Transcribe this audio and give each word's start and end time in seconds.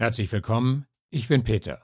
Herzlich 0.00 0.32
willkommen, 0.32 0.86
ich 1.10 1.28
bin 1.28 1.44
Peter. 1.44 1.78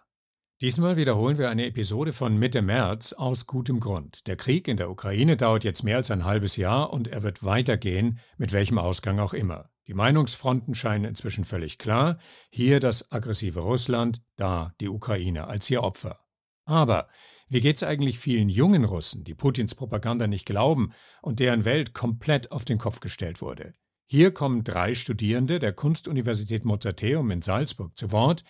Diesmal 0.63 0.97
wiederholen 0.97 1.37
wir 1.37 1.51
eine 1.51 1.67
Episode 1.67 2.15
von 2.15 2.39
Mitte 2.39 2.63
März 2.63 3.13
aus 3.13 3.45
gutem 3.45 3.79
Grund. 3.79 4.27
Der 4.27 4.37
Krieg 4.37 4.69
in 4.69 4.79
der 4.79 4.91
Ukraine 4.91 5.37
dauert 5.37 5.65
jetzt 5.65 5.83
mehr 5.83 5.99
als 5.99 6.11
ein 6.11 6.25
halbes 6.25 6.57
Jahr 6.57 6.95
und 6.95 7.09
er 7.09 7.23
wird 7.23 7.45
weitergehen, 7.45 8.19
mit 8.39 8.55
welchem 8.55 8.79
Ausgang 8.79 9.19
auch 9.19 9.35
immer. 9.35 9.69
Die 9.87 9.93
Meinungsfronten 9.93 10.75
scheinen 10.75 11.05
inzwischen 11.05 11.45
völlig 11.45 11.77
klar. 11.77 12.17
Hier 12.51 12.81
das 12.81 13.13
aggressive 13.13 13.61
Russland, 13.61 14.23
da 14.37 14.73
die 14.81 14.89
Ukraine 14.89 15.47
als 15.47 15.69
ihr 15.69 15.83
Opfer. 15.83 16.19
Aber 16.65 17.09
wie 17.51 17.61
geht's 17.61 17.83
eigentlich 17.83 18.19
vielen 18.19 18.49
jungen 18.49 18.87
Russen, 18.87 19.25
die 19.25 19.35
Putins 19.35 19.75
Propaganda 19.75 20.27
nicht 20.27 20.47
glauben 20.47 20.95
und 21.21 21.39
deren 21.39 21.67
Welt 21.67 21.93
komplett 21.93 22.51
auf 22.51 22.65
den 22.65 22.79
Kopf 22.79 23.01
gestellt 23.01 23.43
wurde? 23.43 23.75
Hier 24.09 24.33
kommen 24.33 24.63
drei 24.63 24.95
Studierende 24.95 25.59
der 25.59 25.73
Kunstuniversität 25.73 26.65
Mozarteum 26.65 27.29
in 27.33 27.43
Salzburg 27.43 27.99
zu 27.99 28.13
Wort, 28.13 28.45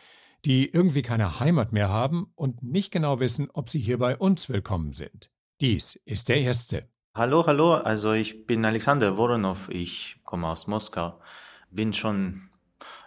die 0.44 0.70
irgendwie 0.70 1.00
keine 1.00 1.40
Heimat 1.40 1.72
mehr 1.72 1.88
haben 1.88 2.30
und 2.34 2.62
nicht 2.62 2.92
genau 2.92 3.20
wissen, 3.20 3.48
ob 3.54 3.70
sie 3.70 3.78
hier 3.78 3.98
bei 3.98 4.18
uns 4.18 4.50
willkommen 4.50 4.92
sind. 4.92 5.30
Dies 5.62 5.98
ist 6.04 6.28
der 6.28 6.42
erste. 6.42 6.86
Hallo, 7.14 7.46
hallo, 7.46 7.72
also 7.72 8.12
ich 8.12 8.44
bin 8.44 8.66
Alexander 8.66 9.16
Voronov, 9.16 9.70
ich 9.70 10.20
komme 10.24 10.46
aus 10.46 10.66
Moskau, 10.66 11.18
bin 11.70 11.94
schon 11.94 12.50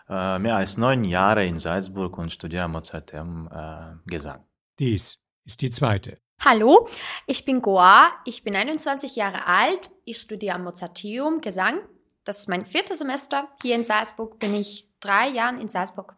äh, 0.10 0.40
mehr 0.40 0.56
als 0.56 0.80
neun 0.80 1.04
Jahre 1.04 1.46
in 1.46 1.60
Salzburg 1.60 2.18
und 2.18 2.32
studiere 2.32 2.68
Mozarteum 2.68 3.48
äh, 3.54 4.10
Gesang. 4.10 4.44
Dies 4.80 5.20
ist 5.46 5.62
die 5.62 5.70
zweite. 5.70 6.18
Hallo, 6.40 6.90
ich 7.28 7.46
bin 7.46 7.62
Goa, 7.62 8.10
ich 8.26 8.44
bin 8.44 8.56
21 8.56 9.16
Jahre 9.16 9.46
alt, 9.46 9.92
ich 10.04 10.18
studiere 10.18 10.56
am 10.56 10.64
Mozarteum 10.64 11.42
Gesang 11.42 11.80
das 12.24 12.40
ist 12.40 12.50
mein 12.50 12.66
viertes 12.66 13.00
Semester. 13.00 13.48
Hier 13.62 13.76
in 13.76 13.84
Salzburg 13.84 14.40
bin 14.40 14.54
ich 14.54 14.88
drei 15.00 15.30
Jahre 15.30 15.60
in 15.60 15.68
Salzburg. 15.68 16.16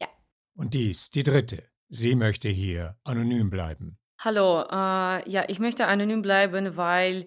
Ja. 0.00 0.08
Und 0.56 0.74
dies, 0.74 1.10
die 1.10 1.22
dritte. 1.22 1.64
Sie 1.88 2.14
möchte 2.14 2.48
hier 2.48 2.96
anonym 3.04 3.50
bleiben. 3.50 3.98
Hallo, 4.18 4.62
äh, 4.62 5.30
ja, 5.30 5.44
ich 5.48 5.58
möchte 5.58 5.86
anonym 5.86 6.22
bleiben, 6.22 6.76
weil 6.76 7.26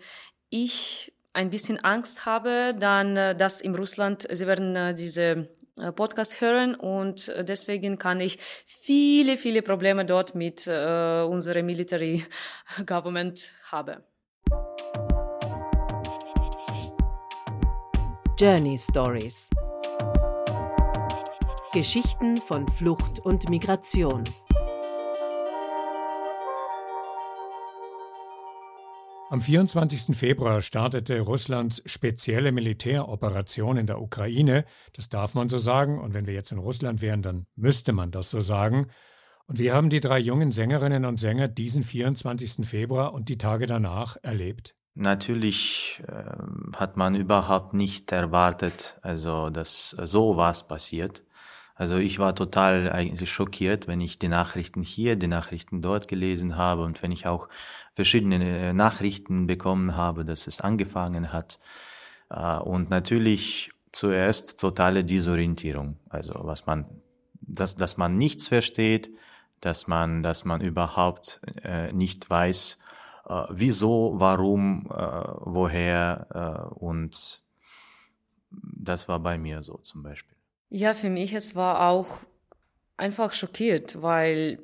ich 0.49 1.13
ein 1.33 1.49
bisschen 1.49 1.77
Angst 1.83 2.25
habe, 2.25 2.75
dann, 2.77 3.15
äh, 3.15 3.35
dass 3.35 3.61
in 3.61 3.75
Russland, 3.75 4.27
sie 4.31 4.47
werden 4.47 4.75
äh, 4.75 4.93
diese 4.93 5.47
äh, 5.77 5.91
Podcast 5.91 6.41
hören 6.41 6.73
und 6.73 7.31
deswegen 7.47 7.99
kann 7.99 8.19
ich 8.19 8.39
viele, 8.65 9.37
viele 9.37 9.61
Probleme 9.61 10.05
dort 10.05 10.33
mit 10.33 10.65
äh, 10.65 11.21
unserem 11.21 11.67
Military 11.67 12.25
Government 12.85 13.53
haben. 13.71 14.03
Journey 18.39 18.77
Stories. 18.77 19.49
Geschichten 21.73 22.37
von 22.37 22.67
Flucht 22.67 23.17
und 23.17 23.49
Migration. 23.49 24.23
Am 29.31 29.41
24. 29.41 30.15
Februar 30.15 30.61
startete 30.61 31.21
Russlands 31.21 31.81
spezielle 31.87 32.51
Militäroperation 32.51 33.77
in 33.77 33.87
der 33.87 33.99
Ukraine. 33.99 34.65
Das 34.93 35.09
darf 35.09 35.33
man 35.33 35.49
so 35.49 35.57
sagen. 35.57 35.99
Und 35.99 36.13
wenn 36.13 36.27
wir 36.27 36.35
jetzt 36.35 36.51
in 36.51 36.59
Russland 36.59 37.01
wären, 37.01 37.23
dann 37.23 37.47
müsste 37.55 37.91
man 37.91 38.11
das 38.11 38.29
so 38.29 38.41
sagen. 38.41 38.91
Und 39.47 39.57
wie 39.57 39.71
haben 39.71 39.89
die 39.89 39.99
drei 39.99 40.19
jungen 40.19 40.51
Sängerinnen 40.51 41.05
und 41.05 41.19
Sänger 41.19 41.47
diesen 41.47 41.81
24. 41.81 42.67
Februar 42.67 43.15
und 43.15 43.29
die 43.29 43.39
Tage 43.39 43.65
danach 43.65 44.15
erlebt? 44.21 44.75
Natürlich 44.99 46.01
äh, 46.07 46.75
hat 46.75 46.97
man 46.97 47.13
überhaupt 47.13 47.75
nicht 47.75 48.11
erwartet, 48.11 48.97
also 49.03 49.51
dass 49.51 49.91
so 49.91 50.37
was 50.37 50.67
passiert. 50.67 51.21
Also 51.75 51.97
ich 51.97 52.17
war 52.17 52.33
total 52.33 52.91
eigentlich 52.91 53.31
schockiert, 53.31 53.87
wenn 53.87 54.01
ich 54.01 54.17
die 54.17 54.27
Nachrichten 54.27 54.81
hier, 54.81 55.15
die 55.15 55.27
Nachrichten 55.27 55.83
dort 55.83 56.07
gelesen 56.07 56.57
habe 56.57 56.83
und 56.83 57.03
wenn 57.03 57.11
ich 57.11 57.27
auch 57.27 57.47
verschiedene 57.93 58.69
äh, 58.69 58.73
Nachrichten 58.73 59.45
bekommen 59.45 59.95
habe, 59.95 60.25
dass 60.25 60.47
es 60.47 60.61
angefangen 60.61 61.31
hat. 61.31 61.59
Äh, 62.31 62.57
und 62.57 62.89
natürlich 62.89 63.69
zuerst 63.91 64.59
totale 64.59 65.03
Disorientierung, 65.05 65.99
also 66.09 66.33
was 66.41 66.65
man, 66.65 66.85
dass, 67.41 67.75
dass 67.75 67.97
man 67.97 68.17
nichts 68.17 68.47
versteht, 68.47 69.11
dass 69.61 69.85
man, 69.85 70.23
dass 70.23 70.43
man 70.43 70.61
überhaupt 70.61 71.39
äh, 71.63 71.93
nicht 71.93 72.27
weiß, 72.27 72.79
äh, 73.27 73.43
wieso, 73.49 74.13
warum, 74.15 74.87
äh, 74.89 74.95
woher 75.41 76.27
äh, 76.33 76.75
und 76.75 77.41
das 78.51 79.07
war 79.07 79.19
bei 79.19 79.37
mir 79.37 79.61
so 79.61 79.77
zum 79.77 80.03
Beispiel. 80.03 80.35
Ja, 80.69 80.93
für 80.93 81.09
mich 81.09 81.33
es 81.33 81.55
war 81.55 81.89
auch 81.89 82.19
einfach 82.97 83.33
schockiert, 83.33 84.01
weil 84.01 84.59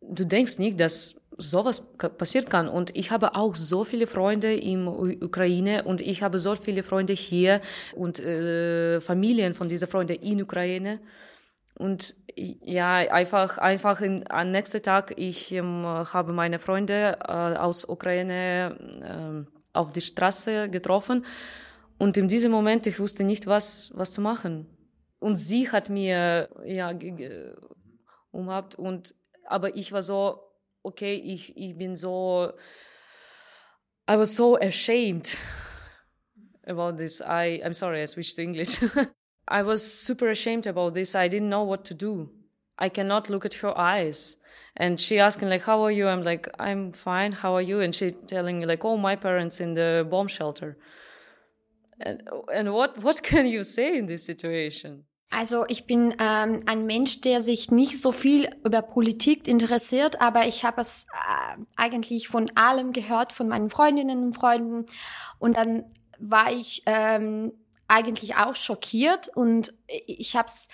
du 0.00 0.24
denkst 0.24 0.58
nicht, 0.58 0.80
dass 0.80 1.20
sowas 1.36 1.86
passiert 2.18 2.50
kann. 2.50 2.68
Und 2.68 2.96
ich 2.96 3.10
habe 3.10 3.34
auch 3.34 3.54
so 3.54 3.84
viele 3.84 4.06
Freunde 4.06 4.54
in 4.54 4.86
Ukraine 4.86 5.84
und 5.84 6.00
ich 6.00 6.22
habe 6.22 6.38
so 6.38 6.54
viele 6.56 6.82
Freunde 6.82 7.12
hier 7.12 7.60
und 7.94 8.20
äh, 8.20 9.00
Familien 9.00 9.54
von 9.54 9.68
diesen 9.68 9.88
Freunden 9.88 10.16
in 10.16 10.42
Ukraine. 10.42 11.00
Und 11.80 12.14
ja, 12.36 12.96
einfach, 12.96 13.56
einfach 13.56 14.02
in, 14.02 14.30
am 14.30 14.50
nächsten 14.50 14.82
Tag, 14.82 15.14
ich 15.16 15.50
ähm, 15.52 15.86
habe 15.86 16.30
meine 16.34 16.58
Freunde 16.58 17.16
äh, 17.26 17.32
aus 17.32 17.88
Ukraine 17.88 19.46
äh, 19.48 19.58
auf 19.72 19.90
die 19.90 20.02
Straße 20.02 20.68
getroffen. 20.68 21.24
Und 21.98 22.18
in 22.18 22.28
diesem 22.28 22.52
Moment, 22.52 22.86
ich 22.86 23.00
wusste 23.00 23.24
nicht, 23.24 23.46
was, 23.46 23.90
was 23.94 24.12
zu 24.12 24.20
machen. 24.20 24.66
Und 25.20 25.36
sie 25.36 25.70
hat 25.70 25.88
mir, 25.88 26.50
ja, 26.66 26.92
umhabt 28.30 28.74
und, 28.74 29.14
aber 29.46 29.74
ich 29.74 29.90
war 29.92 30.02
so, 30.02 30.38
okay, 30.82 31.14
ich, 31.14 31.56
ich 31.56 31.78
bin 31.78 31.96
so, 31.96 32.52
I 34.06 34.18
was 34.18 34.36
so 34.36 34.58
ashamed 34.58 35.34
about 36.66 36.98
this. 36.98 37.22
I, 37.22 37.62
I'm 37.64 37.72
sorry, 37.72 38.02
I 38.02 38.06
switched 38.06 38.36
to 38.36 38.42
English. 38.42 38.82
I 39.50 39.62
was 39.62 39.82
super 39.82 40.28
ashamed 40.28 40.66
about 40.66 40.94
this. 40.94 41.14
I 41.14 41.28
didn't 41.28 41.48
know 41.48 41.64
what 41.64 41.84
to 41.86 41.94
do. 41.94 42.30
I 42.78 42.88
cannot 42.88 43.28
look 43.28 43.44
at 43.44 43.54
her 43.54 43.76
eyes. 43.76 44.36
And 44.76 45.00
she 45.00 45.18
asking 45.18 45.50
like, 45.50 45.62
how 45.62 45.82
are 45.82 45.90
you? 45.90 46.06
I'm 46.06 46.22
like, 46.22 46.48
I'm 46.58 46.92
fine. 46.92 47.32
How 47.32 47.54
are 47.56 47.62
you? 47.62 47.80
And 47.80 47.94
she 47.94 48.12
telling 48.12 48.60
me 48.60 48.66
like, 48.66 48.84
oh, 48.84 48.96
my 48.96 49.16
parents 49.16 49.60
in 49.60 49.74
the 49.74 50.06
bomb 50.08 50.28
shelter. 50.28 50.78
And, 52.00 52.22
and 52.54 52.72
what, 52.72 52.98
what 53.02 53.22
can 53.22 53.46
you 53.46 53.64
say 53.64 53.98
in 53.98 54.06
this 54.06 54.24
situation? 54.24 55.04
Also 55.32 55.64
ich 55.68 55.86
bin 55.86 56.12
ähm, 56.18 56.58
ein 56.66 56.86
Mensch, 56.86 57.20
der 57.20 57.40
sich 57.40 57.70
nicht 57.70 58.00
so 58.00 58.10
viel 58.10 58.50
über 58.64 58.82
Politik 58.82 59.46
interessiert, 59.46 60.20
aber 60.20 60.48
ich 60.48 60.64
habe 60.64 60.80
es 60.80 61.06
äh, 61.12 61.62
eigentlich 61.76 62.26
von 62.26 62.50
allem 62.56 62.92
gehört, 62.92 63.32
von 63.32 63.46
meinen 63.46 63.70
Freundinnen 63.70 64.24
und 64.24 64.34
Freunden. 64.34 64.86
Und 65.38 65.56
dann 65.56 65.84
war 66.18 66.52
ich 66.52 66.82
ähm, 66.86 67.52
eigentlich 67.90 68.36
auch 68.36 68.54
schockiert 68.54 69.28
und 69.28 69.74
ich 69.86 70.36
habe 70.36 70.48
es 70.48 70.68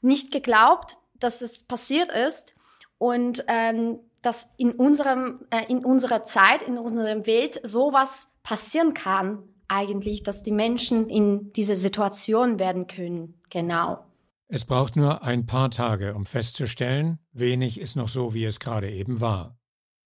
nicht 0.00 0.32
geglaubt, 0.32 0.94
dass 1.14 1.40
es 1.40 1.62
passiert 1.62 2.10
ist 2.10 2.54
und 2.98 3.44
ähm, 3.48 4.00
dass 4.22 4.52
in 4.56 4.72
unserem 4.72 5.46
äh, 5.50 5.64
in 5.68 5.84
unserer 5.84 6.22
Zeit 6.22 6.62
in 6.62 6.78
unserer 6.78 7.26
Welt 7.26 7.60
sowas 7.62 8.32
passieren 8.42 8.94
kann 8.94 9.42
eigentlich, 9.68 10.22
dass 10.22 10.42
die 10.42 10.52
Menschen 10.52 11.08
in 11.08 11.52
diese 11.52 11.76
Situation 11.76 12.58
werden 12.58 12.86
können. 12.86 13.40
Genau. 13.50 14.04
Es 14.48 14.64
braucht 14.64 14.94
nur 14.94 15.24
ein 15.24 15.46
paar 15.46 15.70
Tage, 15.70 16.14
um 16.14 16.24
festzustellen, 16.24 17.18
wenig 17.32 17.80
ist 17.80 17.96
noch 17.96 18.08
so, 18.08 18.32
wie 18.32 18.44
es 18.44 18.60
gerade 18.60 18.90
eben 18.90 19.20
war. 19.20 19.58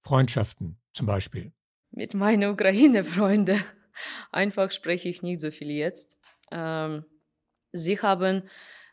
Freundschaften 0.02 0.78
zum 0.92 1.06
Beispiel. 1.06 1.52
Mit 1.90 2.14
meinen 2.14 2.50
Ukraine-Freunden. 2.50 3.62
Einfach 4.32 4.70
spreche 4.70 5.10
ich 5.10 5.22
nicht 5.22 5.40
so 5.40 5.50
viel 5.50 5.70
jetzt. 5.70 6.19
Ähm, 6.50 7.04
sie 7.72 7.98
haben 8.00 8.42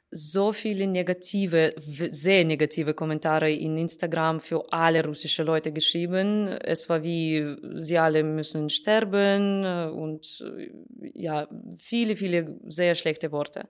so 0.10 0.54
viele 0.54 0.88
negative, 0.88 1.74
sehr 1.78 2.46
negative 2.46 2.94
Kommentare 2.94 3.52
in 3.52 3.78
Instagram 3.78 4.40
für 4.40 4.64
alle 4.72 5.04
russische 5.04 5.44
Leute 5.44 5.74
geschrieben. 5.74 6.48
Es 6.48 6.88
war 6.88 7.04
wie, 7.04 7.58
sie 7.76 7.98
alle 7.98 8.24
müssen 8.24 8.70
sterben 8.70 9.64
äh, 9.64 9.90
und 9.92 10.44
äh, 10.58 10.72
ja, 11.14 11.48
viele, 11.76 12.16
viele 12.16 12.58
sehr 12.68 12.96
schlechte 12.96 13.32
Worte. 13.32 13.68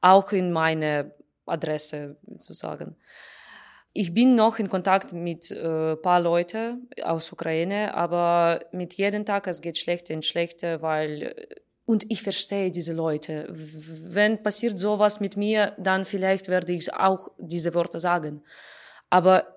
Auch 0.00 0.32
in 0.32 0.50
meine 0.52 1.14
Adresse 1.46 2.16
zu 2.38 2.52
sagen. 2.52 2.96
Ich 3.92 4.12
bin 4.12 4.34
noch 4.34 4.58
in 4.58 4.68
Kontakt 4.68 5.12
mit 5.12 5.50
äh, 5.50 5.96
paar 5.96 6.20
Leute 6.20 6.78
aus 7.02 7.32
Ukraine, 7.32 7.94
aber 7.94 8.60
mit 8.72 8.94
jedem 8.94 9.24
Tag 9.24 9.46
es 9.46 9.62
geht 9.62 9.78
schlechter 9.78 10.14
und 10.14 10.26
schlechter, 10.26 10.82
weil 10.82 11.34
und 11.86 12.10
ich 12.10 12.22
verstehe 12.22 12.70
diese 12.70 12.92
Leute. 12.92 13.46
Wenn 13.48 14.42
passiert 14.42 14.78
sowas 14.78 15.20
mit 15.20 15.36
mir, 15.36 15.74
dann 15.78 16.04
vielleicht 16.04 16.48
werde 16.48 16.72
ich 16.72 16.92
auch 16.92 17.30
diese 17.38 17.74
Worte 17.74 18.00
sagen. 18.00 18.42
Aber 19.08 19.56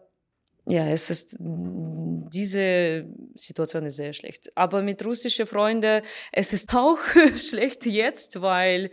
ja, 0.65 0.85
es 0.87 1.09
ist, 1.09 1.35
diese 1.39 3.05
Situation 3.33 3.87
ist 3.87 3.95
sehr 3.95 4.13
schlecht. 4.13 4.55
Aber 4.55 4.83
mit 4.83 5.03
russischen 5.03 5.47
Freunden, 5.47 6.03
es 6.31 6.53
ist 6.53 6.73
auch 6.75 6.99
schlecht 7.35 7.87
jetzt, 7.87 8.41
weil 8.41 8.91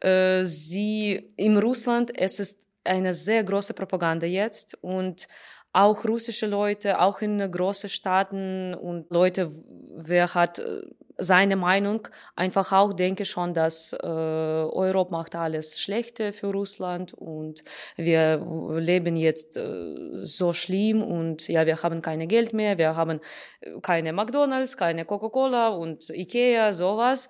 äh, 0.00 0.44
sie, 0.44 1.28
in 1.36 1.58
Russland, 1.58 2.10
es 2.18 2.40
ist 2.40 2.66
eine 2.82 3.12
sehr 3.12 3.44
große 3.44 3.74
Propaganda 3.74 4.26
jetzt 4.26 4.76
und 4.82 5.28
auch 5.72 6.04
russische 6.04 6.46
Leute, 6.46 7.00
auch 7.00 7.22
in 7.22 7.38
großen 7.38 7.88
Staaten 7.88 8.74
und 8.74 9.08
Leute, 9.10 9.52
wer 9.94 10.34
hat 10.34 10.58
äh, 10.58 10.82
seine 11.22 11.56
Meinung, 11.56 12.08
einfach 12.36 12.72
auch 12.72 12.92
denke 12.92 13.24
schon, 13.24 13.54
dass 13.54 13.92
äh, 13.92 14.06
Europa 14.06 15.10
macht 15.10 15.34
alles 15.34 15.80
Schlechte 15.80 16.32
für 16.32 16.48
Russland 16.48 17.14
und 17.14 17.64
wir 17.96 18.44
leben 18.78 19.16
jetzt 19.16 19.56
äh, 19.56 20.24
so 20.24 20.52
schlimm 20.52 21.02
und 21.02 21.48
ja, 21.48 21.66
wir 21.66 21.82
haben 21.82 22.02
keine 22.02 22.26
Geld 22.26 22.52
mehr, 22.52 22.78
wir 22.78 22.96
haben 22.96 23.20
äh, 23.60 23.80
keine 23.80 24.12
McDonald's, 24.12 24.76
keine 24.76 25.04
Coca-Cola 25.04 25.68
und 25.68 26.10
Ikea, 26.10 26.72
sowas. 26.72 27.28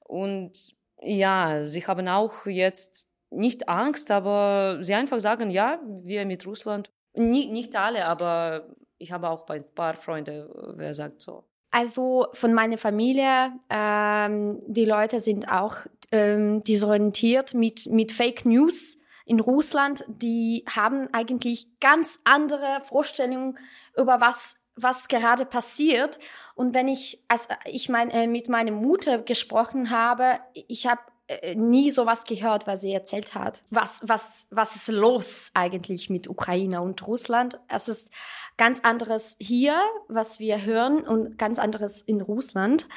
Und 0.00 0.52
ja, 1.00 1.64
sie 1.66 1.86
haben 1.86 2.08
auch 2.08 2.46
jetzt 2.46 3.06
nicht 3.30 3.68
Angst, 3.68 4.10
aber 4.10 4.78
sie 4.80 4.94
einfach 4.94 5.20
sagen, 5.20 5.50
ja, 5.50 5.80
wir 6.02 6.26
mit 6.26 6.46
Russland 6.46 6.90
nicht, 7.14 7.50
nicht 7.50 7.76
alle, 7.76 8.06
aber 8.06 8.68
ich 8.98 9.12
habe 9.12 9.28
auch 9.28 9.48
ein 9.48 9.64
paar 9.74 9.94
Freunde, 9.94 10.48
wer 10.76 10.94
sagt 10.94 11.20
so. 11.20 11.47
Also 11.70 12.28
von 12.32 12.54
meiner 12.54 12.78
Familie, 12.78 13.52
ähm, 13.68 14.60
die 14.66 14.84
Leute 14.84 15.20
sind 15.20 15.50
auch 15.50 15.76
ähm, 16.10 16.64
disorientiert 16.64 17.54
mit, 17.54 17.86
mit 17.86 18.12
Fake 18.12 18.46
News 18.46 18.98
in 19.26 19.40
Russland. 19.40 20.04
Die 20.08 20.64
haben 20.68 21.08
eigentlich 21.12 21.68
ganz 21.80 22.20
andere 22.24 22.80
Vorstellungen 22.84 23.58
über 23.96 24.20
was 24.20 24.56
was 24.80 25.08
gerade 25.08 25.44
passiert. 25.44 26.18
Und 26.54 26.74
wenn 26.74 26.88
ich, 26.88 27.22
als 27.28 27.48
ich 27.64 27.88
mein, 27.88 28.10
äh, 28.10 28.26
mit 28.26 28.48
meiner 28.48 28.70
Mutter 28.70 29.18
gesprochen 29.18 29.90
habe, 29.90 30.38
ich 30.54 30.86
habe 30.86 31.00
äh, 31.28 31.54
nie 31.54 31.90
sowas 31.90 32.24
gehört, 32.24 32.66
was 32.66 32.80
sie 32.80 32.92
erzählt 32.92 33.34
hat. 33.34 33.62
Was, 33.70 34.00
was, 34.02 34.46
was 34.50 34.76
ist 34.76 34.88
los 34.88 35.50
eigentlich 35.54 36.08
mit 36.08 36.28
Ukraine 36.28 36.80
und 36.80 37.06
Russland? 37.06 37.60
Es 37.68 37.88
ist 37.88 38.10
ganz 38.56 38.80
anderes 38.80 39.36
hier, 39.38 39.78
was 40.08 40.40
wir 40.40 40.64
hören 40.64 41.06
und 41.06 41.38
ganz 41.38 41.58
anderes 41.58 42.00
in 42.00 42.22
Russland. 42.22 42.88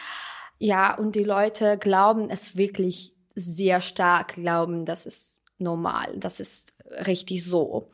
Ja, 0.60 0.96
und 0.96 1.16
die 1.16 1.24
Leute 1.24 1.78
glauben 1.78 2.30
es 2.30 2.56
wirklich 2.56 3.14
sehr 3.36 3.82
stark, 3.82 4.36
glauben, 4.36 4.86
das 4.86 5.06
ist 5.06 5.42
normal, 5.58 6.14
das 6.18 6.40
ist 6.40 6.74
richtig 7.06 7.44
so. 7.44 7.92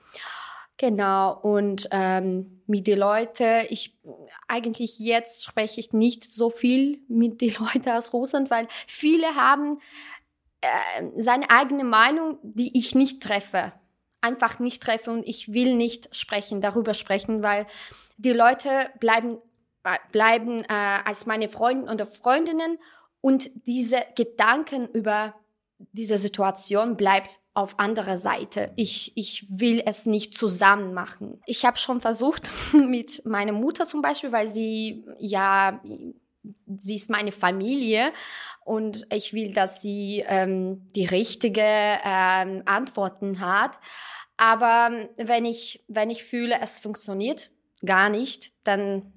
Genau, 0.78 1.40
und 1.42 1.88
ähm, 1.90 2.62
mit 2.68 2.86
den 2.86 3.00
Leuten, 3.00 3.66
ich 3.70 3.98
eigentlich 4.48 5.00
jetzt 5.00 5.46
spreche 5.46 5.80
ich 5.80 5.92
nicht 5.92 6.24
so 6.24 6.52
viel 6.52 7.02
mit 7.08 7.42
den 7.42 7.56
Leuten 7.60 7.90
aus 7.90 8.14
Russland, 8.14 8.52
weil 8.52 8.68
viele 8.86 9.34
haben 9.36 9.78
äh, 10.62 10.68
seine 11.16 11.50
eigene 11.50 11.84
Meinung, 11.84 12.40
die 12.42 12.78
ich 12.78 12.96
nicht 12.96 13.22
treffe. 13.22 13.74
Einfach 14.22 14.60
nicht 14.60 14.82
treffe 14.82 15.12
und 15.12 15.24
ich 15.26 15.54
will 15.54 15.76
nicht 15.76 16.16
sprechen, 16.16 16.62
darüber 16.62 16.94
sprechen, 16.94 17.44
weil 17.44 17.68
die 18.18 18.34
Leute 18.34 18.90
bleiben, 19.00 19.38
bleiben 20.12 20.64
äh, 20.64 21.00
als 21.06 21.28
meine 21.28 21.50
Freunde 21.50 21.92
oder 21.92 22.08
Freundinnen 22.08 22.80
und 23.22 23.50
diese 23.68 24.04
Gedanken 24.16 24.88
über 24.88 25.36
diese 25.92 26.18
Situation 26.18 26.98
bleibt 26.98 27.40
auf 27.54 27.80
anderer 27.80 28.18
Seite. 28.18 28.72
Ich, 28.76 29.14
ich 29.16 29.46
will 29.50 29.82
es 29.86 30.06
nicht 30.06 30.36
zusammen 30.36 30.94
machen. 30.94 31.42
Ich 31.46 31.66
habe 31.66 31.78
schon 31.78 32.02
versucht 32.02 32.52
mit 32.74 33.26
meiner 33.26 33.52
Mutter 33.52 33.86
zum 33.86 34.02
Beispiel, 34.02 34.32
weil 34.32 34.48
sie 34.48 35.06
ja 35.20 35.82
sie 36.78 36.96
ist 36.96 37.10
meine 37.10 37.32
Familie 37.32 38.12
und 38.66 39.06
ich 39.12 39.34
will, 39.34 39.54
dass 39.54 39.82
sie 39.82 40.24
ähm, 40.28 40.92
die 40.96 41.06
richtige 41.06 41.62
ähm, 41.62 42.64
Antworten 42.66 43.40
hat. 43.40 43.80
Aber 44.38 45.10
wenn 45.18 45.46
ich, 45.46 45.84
wenn 45.88 46.10
ich 46.10 46.24
fühle, 46.24 46.60
es 46.62 46.80
funktioniert 46.80 47.52
gar 47.86 48.10
nicht, 48.10 48.52
dann, 48.64 49.14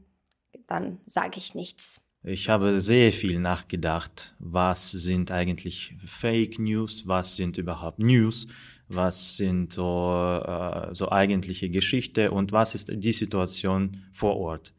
dann 0.67 1.01
sage 1.05 1.39
ich 1.39 1.55
nichts. 1.55 2.07
Ich 2.23 2.51
habe 2.51 2.81
sehr 2.81 3.13
viel 3.13 3.39
nachgedacht, 3.39 4.35
was 4.39 4.91
sind 4.91 5.31
eigentlich 5.31 5.95
Fake 6.05 6.59
News, 6.59 7.07
was 7.07 7.37
sind 7.37 7.57
überhaupt 7.57 7.99
News, 7.99 8.47
was 8.89 9.39
sind 9.39 9.73
so, 9.73 10.43
äh, 10.45 10.95
so 10.95 11.11
eigentliche 11.11 11.71
Geschichte 11.71 12.31
und 12.31 12.53
was 12.53 12.75
ist 12.75 12.91
die 12.93 13.13
Situation 13.13 14.05
vor 14.13 14.37
Ort. 14.37 14.75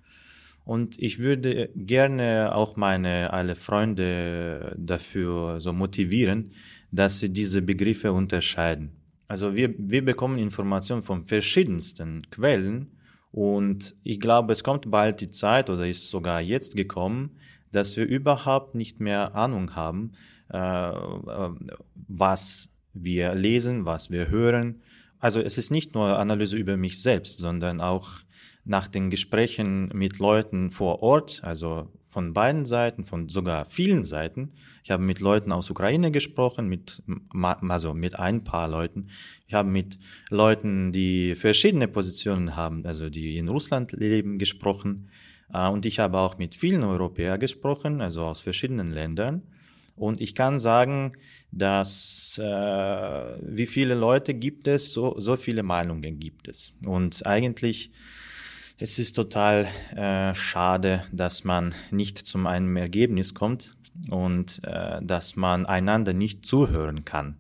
Und 0.64 1.00
ich 1.00 1.20
würde 1.20 1.70
gerne 1.76 2.54
auch 2.54 2.76
meine 2.76 3.34
alle 3.34 3.56
Freunde 3.56 4.76
dafür 4.78 5.60
so 5.60 5.74
motivieren, 5.74 6.52
dass 6.92 7.20
sie 7.20 7.30
diese 7.30 7.62
Begriffe 7.62 8.14
unterscheiden. 8.14 8.92
Also 9.28 9.56
wir, 9.56 9.74
wir 9.78 10.04
bekommen 10.04 10.38
Informationen 10.38 11.04
von 11.04 11.26
verschiedensten 11.26 12.30
Quellen 12.32 12.92
und 13.32 13.96
ich 14.04 14.20
glaube, 14.20 14.52
es 14.52 14.64
kommt 14.64 14.92
bald 14.92 15.22
die 15.22 15.30
Zeit 15.30 15.70
oder 15.70 15.88
ist 15.88 16.10
sogar 16.10 16.42
jetzt 16.42 16.76
gekommen, 16.76 17.38
dass 17.72 17.96
wir 17.96 18.06
überhaupt 18.06 18.76
nicht 18.76 19.00
mehr 19.00 19.34
Ahnung 19.34 19.74
haben, 19.76 20.12
äh, 20.50 20.58
was 22.08 22.70
wir 22.94 23.34
lesen, 23.34 23.86
was 23.86 24.12
wir 24.12 24.28
hören. 24.28 24.82
Also 25.20 25.40
es 25.40 25.58
ist 25.58 25.72
nicht 25.72 25.96
nur 25.96 26.20
Analyse 26.20 26.58
über 26.58 26.76
mich 26.76 27.02
selbst, 27.02 27.38
sondern 27.38 27.80
auch 27.80 28.10
nach 28.64 28.88
den 28.88 29.10
Gesprächen 29.10 29.90
mit 29.94 30.20
Leuten 30.20 30.70
vor 30.72 31.02
Ort, 31.02 31.42
also 31.44 31.90
von 32.12 32.34
beiden 32.34 32.66
Seiten, 32.66 33.06
von 33.06 33.30
sogar 33.30 33.66
vielen 33.66 34.04
Seiten. 34.04 34.52
Ich 34.84 34.92
habe 34.92 35.02
mit 35.02 35.22
Leuten 35.22 35.52
aus 35.54 35.70
Ukraine 35.70 36.12
gesprochen, 36.12 36.68
mit, 36.68 37.02
also 37.70 37.94
mit 37.94 38.20
ein 38.20 38.44
paar 38.44 38.68
Leuten. 38.68 39.08
Ich 39.48 39.54
habe 39.54 39.70
mit 39.70 39.98
Leuten, 40.30 40.92
die 40.92 41.36
verschiedene 41.36 41.88
Positionen 41.88 42.56
haben, 42.56 42.86
also 42.86 43.10
die 43.10 43.38
in 43.38 43.48
Russland 43.48 43.94
leben, 43.94 44.40
gesprochen. 44.40 45.10
Äh, 45.54 45.70
und 45.70 45.86
ich 45.86 46.00
habe 46.00 46.18
auch 46.18 46.38
mit 46.38 46.54
vielen 46.54 46.84
Europäern 46.84 47.40
gesprochen, 47.40 48.02
also 48.02 48.26
aus 48.26 48.42
verschiedenen 48.42 48.92
Ländern. 48.92 49.44
Und 49.96 50.20
ich 50.20 50.36
kann 50.36 50.60
sagen, 50.60 51.14
dass 51.52 52.40
äh, 52.44 52.46
wie 52.46 53.68
viele 53.68 53.96
Leute 53.96 54.34
gibt 54.34 54.68
es, 54.68 54.92
so, 54.92 55.16
so 55.18 55.38
viele 55.38 55.64
Meinungen 55.64 56.20
gibt 56.20 56.48
es. 56.48 56.76
Und 56.86 57.26
eigentlich 57.26 57.92
es 58.82 58.98
ist 58.98 59.14
total 59.14 59.68
äh, 59.96 60.34
schade, 60.34 61.06
dass 61.12 61.44
man 61.44 61.76
nicht 61.92 62.18
zum 62.18 62.48
einem 62.48 62.76
Ergebnis 62.78 63.36
kommt 63.36 63.74
und 64.10 64.60
äh, 64.64 65.00
dass 65.04 65.36
man 65.36 65.68
einander 65.68 66.14
nicht 66.14 66.48
zuhören 66.48 67.06
kann. 67.06 67.38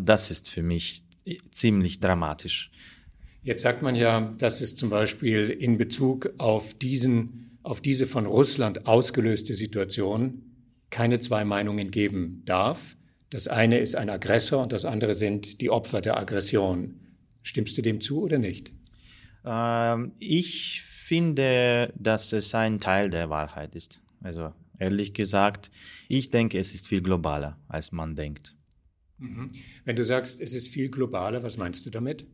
Das 0.00 0.30
ist 0.30 0.48
für 0.48 0.62
mich 0.62 1.04
ziemlich 1.50 2.00
dramatisch. 2.00 2.70
Jetzt 3.42 3.62
sagt 3.62 3.82
man 3.82 3.94
ja, 3.94 4.32
dass 4.38 4.62
es 4.62 4.74
zum 4.74 4.88
Beispiel 4.88 5.50
in 5.50 5.76
Bezug 5.76 6.32
auf 6.38 6.72
diesen, 6.74 7.58
auf 7.62 7.82
diese 7.82 8.06
von 8.06 8.24
Russland 8.24 8.86
ausgelöste 8.86 9.52
Situation 9.52 10.42
keine 10.88 11.20
zwei 11.20 11.44
Meinungen 11.44 11.90
geben 11.90 12.42
darf. 12.46 12.96
Das 13.28 13.46
eine 13.46 13.78
ist 13.78 13.94
ein 13.94 14.08
Aggressor 14.08 14.62
und 14.62 14.72
das 14.72 14.86
andere 14.86 15.14
sind 15.14 15.60
die 15.60 15.70
Opfer 15.70 16.00
der 16.00 16.16
Aggression. 16.16 17.00
Stimmst 17.42 17.76
du 17.76 17.82
dem 17.82 18.00
zu 18.00 18.22
oder 18.22 18.38
nicht? 18.38 18.72
Ähm, 19.44 20.12
ich 20.18 20.82
finde, 20.82 21.92
dass 21.96 22.32
es 22.32 22.54
ein 22.54 22.80
Teil 22.80 23.10
der 23.10 23.28
Wahrheit 23.30 23.74
ist. 23.74 24.00
Also 24.20 24.52
ehrlich 24.78 25.14
gesagt, 25.14 25.70
ich 26.08 26.30
denke, 26.30 26.58
es 26.58 26.74
ist 26.74 26.88
viel 26.88 27.02
globaler, 27.02 27.58
als 27.68 27.92
man 27.92 28.14
denkt. 28.14 28.54
Mhm. 29.18 29.52
Wenn 29.84 29.96
du 29.96 30.04
sagst, 30.04 30.40
es 30.40 30.54
ist 30.54 30.68
viel 30.68 30.88
globaler, 30.90 31.42
was 31.42 31.56
meinst 31.56 31.86
du 31.86 31.90
damit? 31.90 32.26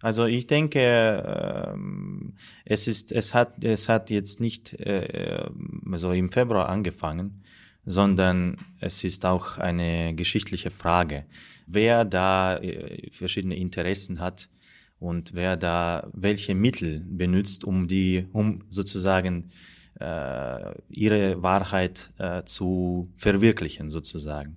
Also 0.00 0.26
ich 0.26 0.46
denke, 0.46 0.80
äh, 0.80 1.76
es 2.64 2.88
ist, 2.88 3.10
es 3.10 3.32
hat, 3.32 3.64
es 3.64 3.88
hat 3.88 4.10
jetzt 4.10 4.40
nicht 4.40 4.74
äh, 4.74 5.48
so 5.94 6.12
im 6.12 6.30
Februar 6.30 6.68
angefangen, 6.68 7.42
sondern 7.86 8.58
es 8.80 9.02
ist 9.04 9.24
auch 9.24 9.58
eine 9.58 10.14
geschichtliche 10.14 10.70
Frage, 10.70 11.24
wer 11.66 12.04
da 12.04 12.58
äh, 12.58 13.10
verschiedene 13.10 13.56
Interessen 13.56 14.20
hat 14.20 14.48
und 14.98 15.34
wer 15.34 15.56
da 15.56 16.08
welche 16.12 16.54
Mittel 16.54 17.04
benutzt, 17.06 17.64
um 17.64 17.88
die, 17.88 18.26
um 18.32 18.64
sozusagen 18.70 19.50
äh, 20.00 20.74
ihre 20.88 21.42
Wahrheit 21.42 22.10
äh, 22.18 22.42
zu 22.44 23.10
verwirklichen, 23.16 23.90
sozusagen. 23.90 24.56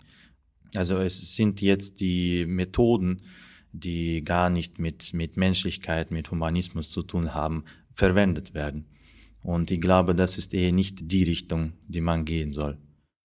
Also 0.76 0.98
es 0.98 1.36
sind 1.36 1.62
jetzt 1.62 2.00
die 2.02 2.46
Methoden, 2.46 3.22
die 3.72 4.24
gar 4.24 4.50
nicht 4.50 4.80
mit, 4.80 5.14
mit 5.14 5.38
Menschlichkeit, 5.38 6.12
mit 6.12 6.32
Humanismus 6.32 6.92
zu 6.92 7.04
tun 7.04 7.34
haben, 7.34 7.66
verwendet 7.94 8.54
werden. 8.54 8.88
Und 9.44 9.72
ich 9.72 9.80
glaube, 9.80 10.16
das 10.16 10.38
ist 10.38 10.54
eher 10.54 10.72
nicht 10.72 11.12
die 11.12 11.24
Richtung, 11.24 11.74
die 11.88 12.02
man 12.02 12.26
gehen 12.26 12.52
soll. 12.52 12.78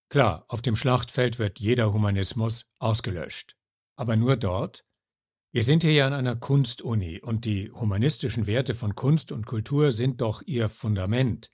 Klar, 0.09 0.45
auf 0.49 0.62
dem 0.62 0.76
Schlachtfeld 0.76 1.38
wird 1.38 1.59
jeder 1.59 1.92
Humanismus 1.92 2.66
ausgelöscht. 2.78 3.57
Aber 3.97 4.16
nur 4.16 4.37
dort, 4.37 4.85
wir 5.53 5.63
sind 5.63 5.83
hier 5.83 5.93
ja 5.93 6.07
an 6.07 6.15
einer 6.15 6.35
Kunstuni 6.35 7.21
und 7.21 7.45
die 7.45 7.71
humanistischen 7.71 8.47
Werte 8.47 8.75
von 8.75 8.95
Kunst 8.95 9.33
und 9.33 9.45
Kultur 9.45 9.93
sind 9.93 10.23
doch 10.23 10.43
ihr 10.47 10.71
Fundament. 10.71 11.51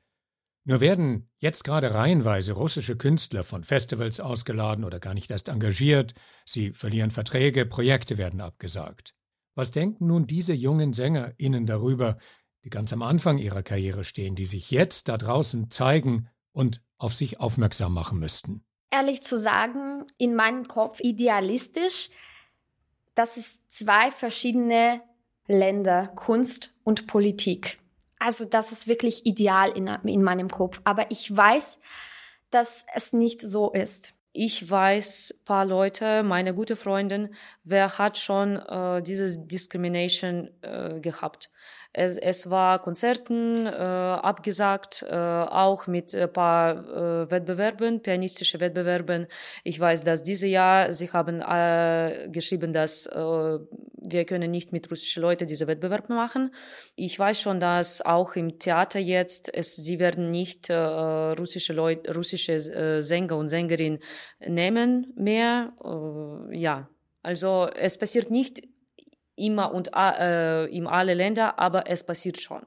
Nur 0.64 0.80
werden 0.80 1.28
jetzt 1.40 1.64
gerade 1.64 1.94
reihenweise 1.94 2.52
russische 2.52 2.96
Künstler 2.96 3.42
von 3.42 3.64
Festivals 3.64 4.20
ausgeladen 4.20 4.84
oder 4.84 5.00
gar 5.00 5.14
nicht 5.14 5.30
erst 5.30 5.48
engagiert, 5.48 6.14
sie 6.44 6.72
verlieren 6.72 7.10
Verträge, 7.10 7.66
Projekte 7.66 8.18
werden 8.18 8.40
abgesagt. 8.40 9.14
Was 9.56 9.72
denken 9.72 10.06
nun 10.06 10.28
diese 10.28 10.52
jungen 10.52 10.92
SängerInnen 10.92 11.66
darüber, 11.66 12.18
die 12.64 12.70
ganz 12.70 12.92
am 12.92 13.02
Anfang 13.02 13.38
ihrer 13.38 13.64
Karriere 13.64 14.04
stehen, 14.04 14.36
die 14.36 14.44
sich 14.44 14.70
jetzt 14.70 15.08
da 15.08 15.18
draußen 15.18 15.72
zeigen 15.72 16.28
und 16.52 16.82
auf 16.98 17.14
sich 17.14 17.40
aufmerksam 17.40 17.94
machen 17.94 18.20
müssten? 18.20 18.64
Ehrlich 18.92 19.22
zu 19.22 19.36
sagen, 19.36 20.06
in 20.18 20.36
meinem 20.36 20.68
Kopf 20.68 21.00
idealistisch, 21.00 22.10
dass 23.18 23.36
es 23.36 23.66
zwei 23.66 24.12
verschiedene 24.12 25.02
Länder, 25.48 26.06
Kunst 26.06 26.76
und 26.84 27.08
Politik. 27.08 27.80
Also 28.20 28.44
das 28.44 28.70
ist 28.70 28.86
wirklich 28.86 29.26
ideal 29.26 29.76
in, 29.76 29.88
in 29.88 30.22
meinem 30.22 30.48
Kopf. 30.48 30.80
Aber 30.84 31.10
ich 31.10 31.36
weiß, 31.36 31.80
dass 32.50 32.86
es 32.94 33.12
nicht 33.12 33.40
so 33.40 33.72
ist. 33.72 34.14
Ich 34.32 34.70
weiß 34.70 35.40
paar 35.46 35.64
Leute, 35.64 36.22
meine 36.22 36.54
gute 36.54 36.76
Freundin, 36.76 37.34
wer 37.64 37.98
hat 37.98 38.18
schon 38.18 38.56
äh, 38.56 39.02
diese 39.02 39.40
Discrimination 39.40 40.50
äh, 40.62 41.00
gehabt. 41.00 41.48
Es, 41.94 42.18
es 42.18 42.50
war 42.50 42.80
Konzerten 42.80 43.66
äh, 43.66 43.70
abgesagt, 43.70 45.04
äh, 45.08 45.14
auch 45.16 45.86
mit 45.86 46.14
ein 46.14 46.30
paar 46.32 46.76
äh, 47.24 47.30
Wettbewerben, 47.30 48.02
pianistische 48.02 48.60
Wettbewerben. 48.60 49.26
Ich 49.64 49.80
weiß, 49.80 50.04
dass 50.04 50.22
dieses 50.22 50.50
Jahr 50.50 50.92
sie 50.92 51.10
haben 51.10 51.40
äh, 51.40 52.28
geschrieben, 52.30 52.72
dass 52.74 53.06
äh, 53.06 53.58
wir 54.10 54.24
können 54.24 54.50
nicht 54.50 54.72
mit 54.72 54.90
russischen 54.90 55.22
Leuten 55.22 55.46
diese 55.46 55.66
Wettbewerb 55.66 56.08
machen. 56.08 56.54
Ich 56.96 57.18
weiß 57.18 57.40
schon, 57.40 57.60
dass 57.60 58.02
auch 58.02 58.36
im 58.36 58.58
Theater 58.58 58.98
jetzt 58.98 59.52
es, 59.52 59.76
sie 59.76 59.98
werden 59.98 60.30
nicht 60.30 60.70
äh, 60.70 60.74
russische 60.74 61.72
Leute, 61.72 62.14
russische 62.14 62.54
äh, 62.54 63.02
Sänger 63.02 63.36
und 63.36 63.48
Sängerinnen 63.48 63.98
nehmen 64.40 65.12
mehr. 65.16 65.72
Äh, 65.84 66.58
ja, 66.58 66.88
also 67.22 67.68
es 67.74 67.98
passiert 67.98 68.30
nicht 68.30 68.62
immer 69.36 69.72
und 69.72 69.90
äh, 69.94 70.66
in 70.66 70.86
alle 70.86 71.14
Länder, 71.14 71.58
aber 71.58 71.88
es 71.90 72.04
passiert 72.04 72.40
schon. 72.40 72.66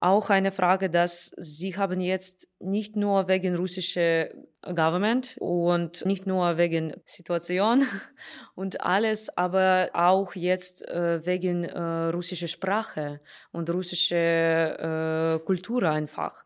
Auch 0.00 0.30
eine 0.30 0.52
Frage, 0.52 0.90
dass 0.90 1.32
sie 1.36 1.76
haben 1.76 2.00
jetzt 2.00 2.46
nicht 2.60 2.94
nur 2.94 3.26
wegen 3.26 3.56
russischer 3.56 4.28
Government 4.62 5.36
und 5.40 6.04
nicht 6.06 6.24
nur 6.24 6.56
wegen 6.56 6.94
Situation 7.04 7.84
und 8.54 8.80
alles, 8.80 9.36
aber 9.36 9.90
auch 9.94 10.36
jetzt 10.36 10.86
äh, 10.88 11.26
wegen 11.26 11.64
äh, 11.64 12.10
russischer 12.10 12.46
Sprache 12.46 13.20
und 13.50 13.70
russischer 13.70 15.34
äh, 15.34 15.38
Kultur 15.40 15.82
einfach. 15.82 16.44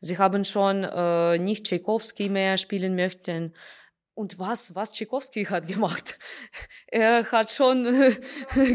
Sie 0.00 0.18
haben 0.18 0.44
schon 0.44 0.84
äh, 0.84 1.38
nicht 1.38 1.66
Tchaikovsky 1.66 2.28
mehr 2.28 2.58
spielen 2.58 2.96
möchten 2.96 3.54
und 4.14 4.38
was, 4.38 4.74
was 4.74 4.92
Tchaikovsky 4.92 5.44
hat 5.44 5.66
gemacht? 5.66 6.18
Er 6.92 7.30
hat 7.30 7.50
schon 7.52 7.84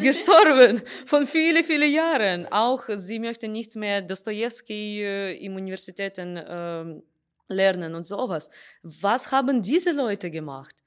gestorben 0.01 0.82
von 1.06 1.27
viele, 1.27 1.63
viele 1.63 1.86
Jahren. 1.86 2.48
Auch 2.48 2.84
sie 2.96 3.20
möchten 3.20 3.51
nichts 3.51 3.75
mehr 3.75 4.01
Dostoevsky 4.01 5.04
äh, 5.04 5.46
im 5.46 5.56
Universitäten 5.56 6.38
äh, 6.38 7.01
lernen 7.50 7.94
und 7.94 8.06
sowas. 8.06 8.50
Was 8.84 9.32
haben 9.32 9.62
diese 9.62 9.92
Leute 9.92 10.32
gemacht? 10.32 10.85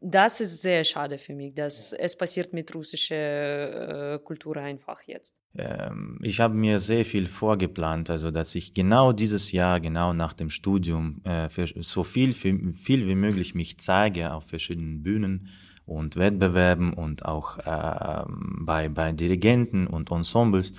Das 0.00 0.40
ist 0.40 0.62
sehr 0.62 0.82
schade 0.84 1.18
für 1.18 1.34
mich, 1.34 1.54
dass 1.54 1.92
es 1.92 2.16
passiert 2.16 2.52
mit 2.52 2.74
russischer 2.74 4.14
äh, 4.14 4.18
Kultur 4.18 4.56
einfach 4.56 5.02
jetzt. 5.02 5.40
Ähm, 5.56 6.18
ich 6.22 6.40
habe 6.40 6.54
mir 6.54 6.78
sehr 6.78 7.04
viel 7.04 7.26
vorgeplant, 7.26 8.10
also 8.10 8.30
dass 8.30 8.54
ich 8.54 8.74
genau 8.74 9.12
dieses 9.12 9.52
Jahr, 9.52 9.80
genau 9.80 10.12
nach 10.12 10.32
dem 10.32 10.50
Studium, 10.50 11.20
äh, 11.24 11.48
für 11.48 11.66
so 11.66 12.02
viel, 12.04 12.34
für, 12.34 12.58
viel 12.72 13.06
wie 13.06 13.14
möglich 13.14 13.54
mich 13.54 13.78
zeige 13.78 14.32
auf 14.32 14.46
verschiedenen 14.46 15.02
Bühnen 15.02 15.48
und 15.84 16.16
Wettbewerben 16.16 16.92
und 16.92 17.24
auch 17.24 17.58
äh, 17.58 18.24
bei, 18.60 18.88
bei 18.88 19.12
Dirigenten 19.12 19.86
und 19.86 20.10
Ensembles. 20.10 20.72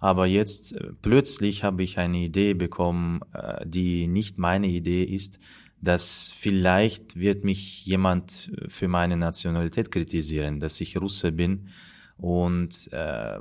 Aber 0.00 0.26
jetzt 0.26 0.72
äh, 0.72 0.92
plötzlich 1.02 1.64
habe 1.64 1.82
ich 1.82 1.98
eine 1.98 2.18
Idee 2.18 2.54
bekommen, 2.54 3.20
äh, 3.32 3.66
die 3.66 4.06
nicht 4.06 4.38
meine 4.38 4.68
Idee 4.68 5.04
ist, 5.04 5.38
dass 5.80 6.32
vielleicht 6.36 7.16
wird 7.16 7.44
mich 7.44 7.86
jemand 7.86 8.52
für 8.68 8.88
meine 8.88 9.16
Nationalität 9.16 9.90
kritisieren, 9.90 10.60
dass 10.60 10.80
ich 10.80 11.00
Russe 11.00 11.32
bin. 11.32 11.68
Und 12.16 12.92
äh, 12.92 13.38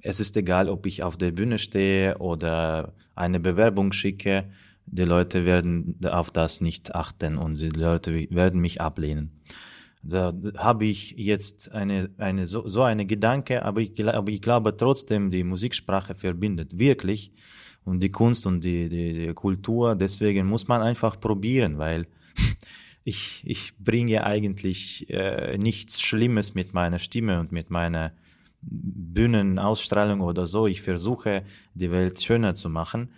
es 0.00 0.20
ist 0.20 0.36
egal, 0.36 0.68
ob 0.68 0.86
ich 0.86 1.02
auf 1.02 1.16
der 1.16 1.32
Bühne 1.32 1.58
stehe 1.58 2.18
oder 2.18 2.94
eine 3.14 3.40
Bewerbung 3.40 3.92
schicke, 3.92 4.50
die 4.86 5.04
Leute 5.04 5.44
werden 5.44 5.98
auf 6.04 6.30
das 6.30 6.60
nicht 6.60 6.94
achten 6.94 7.38
und 7.38 7.60
die 7.60 7.68
Leute 7.68 8.30
werden 8.30 8.60
mich 8.60 8.80
ablehnen. 8.80 9.40
Da 10.02 10.34
habe 10.58 10.84
ich 10.84 11.12
jetzt 11.12 11.72
eine, 11.72 12.10
eine 12.18 12.46
so, 12.46 12.68
so 12.68 12.82
eine 12.82 13.06
Gedanke, 13.06 13.64
aber 13.64 13.80
ich, 13.80 14.06
aber 14.06 14.30
ich 14.30 14.42
glaube 14.42 14.76
trotzdem, 14.76 15.30
die 15.30 15.44
Musiksprache 15.44 16.14
verbindet. 16.14 16.78
Wirklich 16.78 17.32
und 17.84 18.00
die 18.00 18.10
Kunst 18.10 18.46
und 18.46 18.64
die, 18.64 18.88
die, 18.88 19.12
die 19.12 19.34
Kultur. 19.34 19.94
Deswegen 19.94 20.46
muss 20.46 20.68
man 20.68 20.82
einfach 20.82 21.20
probieren, 21.20 21.78
weil 21.78 22.06
ich, 23.04 23.42
ich 23.44 23.76
bringe 23.78 24.24
eigentlich 24.24 25.08
äh, 25.10 25.58
nichts 25.58 26.00
Schlimmes 26.00 26.54
mit 26.54 26.72
meiner 26.74 26.98
Stimme 26.98 27.40
und 27.40 27.52
mit 27.52 27.70
meiner 27.70 28.12
Bühnenausstrahlung 28.62 30.20
oder 30.20 30.46
so. 30.46 30.66
Ich 30.66 30.82
versuche, 30.82 31.44
die 31.74 31.90
Welt 31.90 32.22
schöner 32.22 32.54
zu 32.54 32.68
machen. 32.68 33.10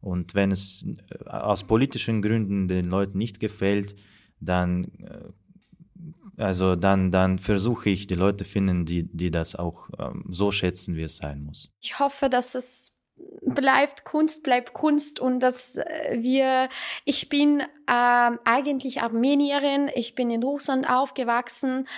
Und 0.00 0.34
wenn 0.34 0.50
es 0.50 0.86
äh, 1.10 1.28
aus 1.28 1.64
politischen 1.64 2.22
Gründen 2.22 2.68
den 2.68 2.86
Leuten 2.86 3.18
nicht 3.18 3.40
gefällt, 3.40 3.96
dann, 4.40 4.84
äh, 5.02 6.40
also 6.42 6.76
dann, 6.76 7.10
dann 7.10 7.38
versuche 7.38 7.90
ich, 7.90 8.06
die 8.06 8.14
Leute 8.14 8.44
finden, 8.44 8.84
die, 8.84 9.04
die 9.04 9.30
das 9.30 9.56
auch 9.56 9.88
ähm, 9.98 10.24
so 10.28 10.52
schätzen, 10.52 10.96
wie 10.96 11.02
es 11.02 11.18
sein 11.18 11.42
muss. 11.42 11.70
Ich 11.80 11.98
hoffe, 11.98 12.28
dass 12.28 12.54
es 12.54 12.95
bleibt 13.42 14.04
Kunst, 14.04 14.42
bleibt 14.42 14.72
Kunst 14.72 15.20
und 15.20 15.40
dass 15.40 15.76
äh, 15.76 16.16
wir, 16.18 16.68
ich 17.04 17.28
bin 17.28 17.60
ähm, 17.88 18.38
eigentlich 18.44 19.02
Armenierin, 19.02 19.90
ich 19.94 20.14
bin 20.14 20.30
in 20.30 20.42
Russland 20.42 20.88
aufgewachsen 20.88 21.88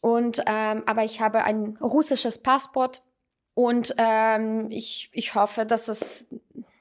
und 0.00 0.42
ähm, 0.46 0.82
aber 0.86 1.04
ich 1.04 1.20
habe 1.20 1.44
ein 1.44 1.76
russisches 1.80 2.38
Passport 2.42 3.02
und 3.54 3.94
ähm, 3.98 4.68
ich, 4.70 5.10
ich 5.12 5.34
hoffe, 5.34 5.66
dass 5.66 5.88
es 5.88 6.28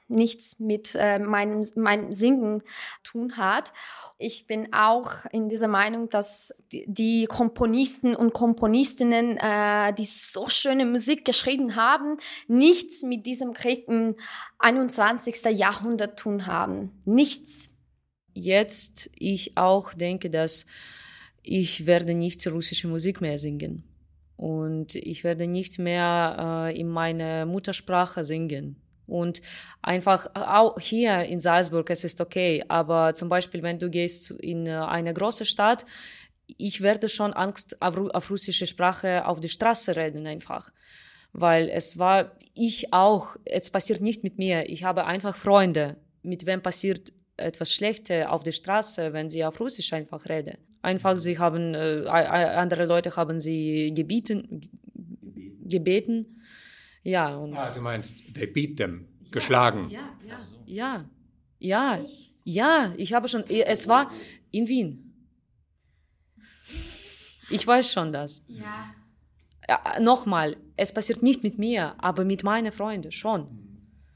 nichts 0.09 0.59
mit 0.59 0.95
äh, 0.95 1.19
meinem, 1.19 1.65
meinem 1.75 2.13
Singen 2.13 2.63
tun 3.03 3.37
hat. 3.37 3.73
Ich 4.17 4.47
bin 4.47 4.73
auch 4.73 5.11
in 5.31 5.49
dieser 5.49 5.67
Meinung, 5.67 6.09
dass 6.09 6.53
die 6.71 7.25
Komponisten 7.25 8.15
und 8.15 8.33
Komponistinnen, 8.33 9.37
äh, 9.37 9.93
die 9.93 10.05
so 10.05 10.49
schöne 10.49 10.85
Musik 10.85 11.25
geschrieben 11.25 11.75
haben, 11.75 12.17
nichts 12.47 13.03
mit 13.03 13.25
diesem 13.25 13.53
Krieg 13.53 13.87
im 13.87 14.15
21. 14.59 15.57
Jahrhundert 15.57 16.17
tun 16.17 16.47
haben. 16.47 16.99
Nichts. 17.05 17.69
Jetzt 18.33 19.09
ich 19.15 19.57
auch 19.57 19.93
denke, 19.93 20.29
dass 20.29 20.65
ich 21.43 21.85
werde 21.85 22.13
nicht 22.13 22.45
russische 22.47 22.87
Musik 22.87 23.21
mehr 23.21 23.37
singen 23.37 23.83
und 24.35 24.95
ich 24.95 25.23
werde 25.23 25.47
nicht 25.47 25.79
mehr 25.79 26.67
äh, 26.67 26.79
in 26.79 26.87
meiner 26.87 27.45
Muttersprache 27.45 28.23
singen 28.23 28.75
und 29.07 29.41
einfach 29.81 30.27
auch 30.35 30.79
hier 30.79 31.23
in 31.23 31.39
Salzburg, 31.39 31.89
es 31.89 32.03
ist 32.03 32.21
okay, 32.21 32.63
aber 32.67 33.13
zum 33.13 33.29
Beispiel, 33.29 33.63
wenn 33.63 33.79
du 33.79 33.89
gehst 33.89 34.31
in 34.31 34.67
äh, 34.67 34.71
eine 34.71 35.13
große 35.13 35.45
Stadt, 35.45 35.85
ich 36.57 36.81
werde 36.81 37.09
schon 37.09 37.33
Angst 37.33 37.81
auf, 37.81 37.97
auf 37.97 38.29
russische 38.29 38.67
Sprache 38.67 39.25
auf 39.25 39.39
die 39.39 39.49
Straße 39.49 39.95
reden 39.95 40.27
einfach. 40.27 40.71
Weil 41.33 41.69
es 41.69 41.97
war, 41.97 42.31
ich 42.53 42.93
auch, 42.93 43.35
es 43.45 43.69
passiert 43.69 44.01
nicht 44.01 44.23
mit 44.23 44.37
mir. 44.37 44.69
Ich 44.69 44.83
habe 44.83 45.05
einfach 45.05 45.35
Freunde, 45.35 45.97
mit 46.23 46.45
wem 46.45 46.61
passiert 46.61 47.11
etwas 47.35 47.73
Schlechtes 47.73 48.25
auf 48.25 48.43
der 48.43 48.53
Straße, 48.53 49.13
wenn 49.13 49.29
sie 49.29 49.43
auf 49.45 49.59
Russisch 49.59 49.93
einfach 49.93 50.27
reden. 50.27 50.57
Einfach, 50.81 51.17
sie 51.17 51.37
haben, 51.37 51.73
äh, 51.75 52.05
andere 52.07 52.85
Leute 52.85 53.15
haben 53.15 53.39
sie 53.39 53.93
gebeten, 53.93 54.61
gebeten 55.63 56.36
ja. 57.03 57.35
Und 57.35 57.55
ah, 57.55 57.71
du 57.73 57.81
meinst, 57.81 58.33
they 58.33 58.47
beat 58.47 58.77
them, 58.77 59.07
ja, 59.21 59.31
geschlagen. 59.31 59.89
Ja, 59.89 60.17
ja, 60.25 60.37
ja. 60.65 61.05
Ja, 61.59 61.99
ja, 62.43 62.93
ich 62.97 63.13
habe 63.13 63.27
schon, 63.27 63.43
es 63.49 63.87
war 63.87 64.11
in 64.51 64.67
Wien. 64.67 65.03
Ich 67.49 67.65
weiß 67.65 67.91
schon 67.91 68.13
das. 68.13 68.43
Ja. 68.47 68.93
ja 69.67 69.99
Nochmal, 69.99 70.57
es 70.75 70.93
passiert 70.93 71.23
nicht 71.23 71.43
mit 71.43 71.57
mir, 71.57 71.95
aber 71.97 72.25
mit 72.25 72.43
meinen 72.43 72.71
Freunden 72.71 73.11
schon. 73.11 73.67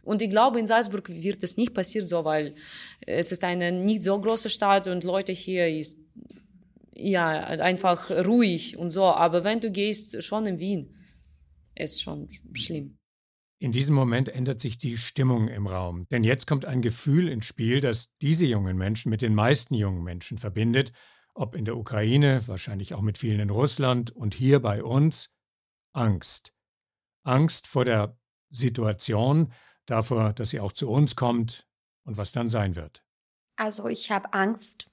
Und 0.04 0.22
ich 0.22 0.30
glaube, 0.30 0.60
in 0.60 0.68
Salzburg 0.68 1.10
wird 1.10 1.44
es 1.44 1.58
nicht 1.58 1.74
passieren 1.74 2.08
so, 2.08 2.24
weil 2.26 2.56
es 3.02 3.32
ist 3.32 3.44
eine 3.44 3.72
nicht 3.72 4.04
so 4.04 4.20
große 4.20 4.50
Stadt 4.50 4.88
und 4.88 5.04
Leute 5.04 5.32
hier 5.32 5.68
ist 5.68 6.00
ja 6.96 7.30
einfach 7.30 8.10
ruhig 8.10 8.78
und 8.78 8.90
so. 8.90 9.06
Aber 9.06 9.44
wenn 9.44 9.60
du 9.60 9.72
gehst 9.72 10.24
schon 10.24 10.46
in 10.46 10.60
Wien, 10.60 10.96
ist 11.76 12.02
schon 12.02 12.28
schlimm. 12.54 12.98
In 13.60 13.72
diesem 13.72 13.94
Moment 13.94 14.28
ändert 14.28 14.60
sich 14.60 14.80
die 14.80 14.98
Stimmung 14.98 15.48
im 15.48 15.68
Raum, 15.68 16.08
denn 16.10 16.24
jetzt 16.24 16.48
kommt 16.48 16.66
ein 16.66 16.82
Gefühl 16.82 17.28
ins 17.28 17.46
Spiel, 17.46 17.80
das 17.80 18.10
diese 18.20 18.46
jungen 18.48 18.76
Menschen 18.76 19.12
mit 19.12 19.22
den 19.22 19.36
meisten 19.36 19.76
jungen 19.76 20.04
Menschen 20.04 20.40
verbindet, 20.40 20.92
ob 21.36 21.56
in 21.56 21.66
der 21.66 21.78
Ukraine, 21.78 22.42
wahrscheinlich 22.48 22.96
auch 22.96 23.02
mit 23.02 23.18
vielen 23.18 23.40
in 23.40 23.50
Russland 23.52 24.10
und 24.12 24.34
hier 24.34 24.60
bei 24.62 24.84
uns, 24.84 25.30
Angst. 25.94 26.54
Angst 27.24 27.68
vor 27.68 27.86
der 27.86 28.18
Situation, 28.50 29.54
davor, 29.86 30.34
dass 30.34 30.50
sie 30.50 30.60
auch 30.60 30.74
zu 30.74 30.90
uns 30.90 31.16
kommt 31.16 31.68
und 32.04 32.18
was 32.18 32.32
dann 32.32 32.50
sein 32.50 32.76
wird. 32.76 33.04
Also 33.56 33.88
ich 33.88 34.10
habe 34.10 34.34
Angst, 34.34 34.90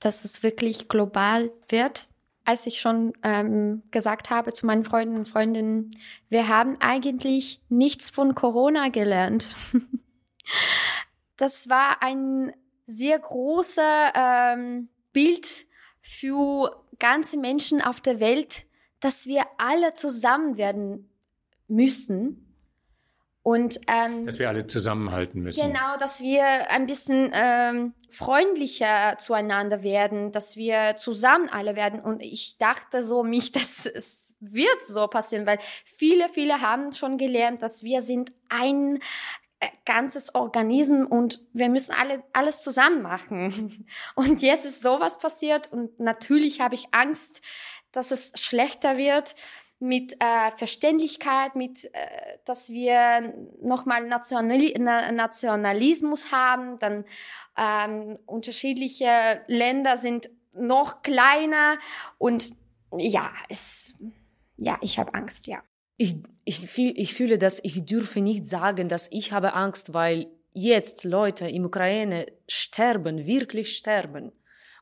dass 0.00 0.24
es 0.24 0.42
wirklich 0.42 0.88
global 0.88 1.52
wird, 1.68 2.08
als 2.48 2.64
ich 2.64 2.80
schon 2.80 3.12
ähm, 3.22 3.82
gesagt 3.90 4.30
habe 4.30 4.54
zu 4.54 4.64
meinen 4.64 4.82
Freunden 4.82 5.16
und 5.16 5.28
Freundinnen, 5.28 5.90
wir 6.30 6.48
haben 6.48 6.78
eigentlich 6.80 7.60
nichts 7.68 8.08
von 8.08 8.34
Corona 8.34 8.88
gelernt. 8.88 9.54
das 11.36 11.68
war 11.68 12.02
ein 12.02 12.54
sehr 12.86 13.18
großer 13.18 14.12
ähm, 14.14 14.88
Bild 15.12 15.66
für 16.00 16.82
ganze 16.98 17.36
Menschen 17.36 17.82
auf 17.82 18.00
der 18.00 18.18
Welt, 18.18 18.64
dass 19.00 19.26
wir 19.26 19.42
alle 19.58 19.92
zusammen 19.92 20.56
werden 20.56 21.10
müssen 21.66 22.47
und, 23.48 23.80
ähm, 23.86 24.26
dass 24.26 24.38
wir 24.38 24.50
alle 24.50 24.66
zusammenhalten 24.66 25.40
müssen. 25.40 25.68
Genau, 25.68 25.96
dass 25.98 26.20
wir 26.20 26.70
ein 26.70 26.84
bisschen 26.84 27.30
ähm, 27.32 27.94
freundlicher 28.10 29.16
zueinander 29.16 29.82
werden, 29.82 30.32
dass 30.32 30.56
wir 30.56 30.96
zusammen 30.96 31.48
alle 31.48 31.74
werden. 31.74 32.00
Und 32.00 32.22
ich 32.22 32.58
dachte 32.58 33.02
so 33.02 33.22
mich, 33.22 33.50
dass 33.52 33.86
es 33.86 34.34
wird 34.40 34.84
so 34.84 35.06
passieren, 35.06 35.46
weil 35.46 35.58
viele, 35.86 36.28
viele 36.28 36.60
haben 36.60 36.92
schon 36.92 37.16
gelernt, 37.16 37.62
dass 37.62 37.82
wir 37.82 38.02
sind 38.02 38.32
ein 38.50 38.98
äh, 39.60 39.68
ganzes 39.86 40.34
Organismus 40.34 41.06
und 41.08 41.40
wir 41.54 41.70
müssen 41.70 41.94
alle 41.98 42.22
alles 42.34 42.60
zusammen 42.60 43.00
machen. 43.00 43.86
Und 44.14 44.42
jetzt 44.42 44.66
ist 44.66 44.82
sowas 44.82 45.18
passiert 45.18 45.72
und 45.72 45.98
natürlich 45.98 46.60
habe 46.60 46.74
ich 46.74 46.88
Angst, 46.92 47.40
dass 47.92 48.10
es 48.10 48.32
schlechter 48.36 48.98
wird 48.98 49.34
mit 49.80 50.16
äh, 50.20 50.50
Verständlichkeit, 50.56 51.54
mit, 51.54 51.84
äh, 51.84 52.38
dass 52.44 52.70
wir 52.70 53.34
nochmal 53.62 54.06
Nationali 54.06 54.74
Nationalismus 54.78 56.32
haben, 56.32 56.78
dann 56.78 57.04
ähm, 57.56 58.18
unterschiedliche 58.26 59.42
Länder 59.46 59.96
sind 59.96 60.30
noch 60.54 61.02
kleiner 61.02 61.78
und 62.18 62.50
ja, 62.96 63.30
es, 63.48 63.94
ja, 64.56 64.78
ich 64.80 64.98
habe 64.98 65.14
Angst, 65.14 65.46
ja. 65.46 65.62
Ich, 65.96 66.16
ich, 66.44 66.68
fühl, 66.68 66.92
ich 66.96 67.14
fühle, 67.14 67.38
dass 67.38 67.62
ich 67.62 67.84
dürfe 67.84 68.20
nicht 68.20 68.46
sagen, 68.46 68.88
dass 68.88 69.10
ich 69.12 69.32
habe 69.32 69.54
Angst, 69.54 69.94
weil 69.94 70.26
jetzt 70.52 71.04
Leute 71.04 71.46
in 71.46 71.64
Ukraine 71.64 72.26
sterben, 72.48 73.26
wirklich 73.26 73.76
sterben 73.76 74.32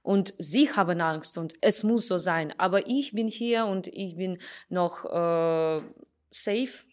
und 0.06 0.34
sie 0.38 0.70
haben 0.70 1.00
Angst 1.00 1.36
und 1.36 1.54
es 1.62 1.82
muss 1.82 2.06
so 2.06 2.16
sein. 2.16 2.54
Aber 2.58 2.86
ich 2.86 3.10
bin 3.10 3.26
hier 3.26 3.66
und 3.66 3.88
ich 3.88 4.14
bin 4.14 4.38
noch 4.68 5.04
äh, 5.04 5.80
safe. 6.30 6.86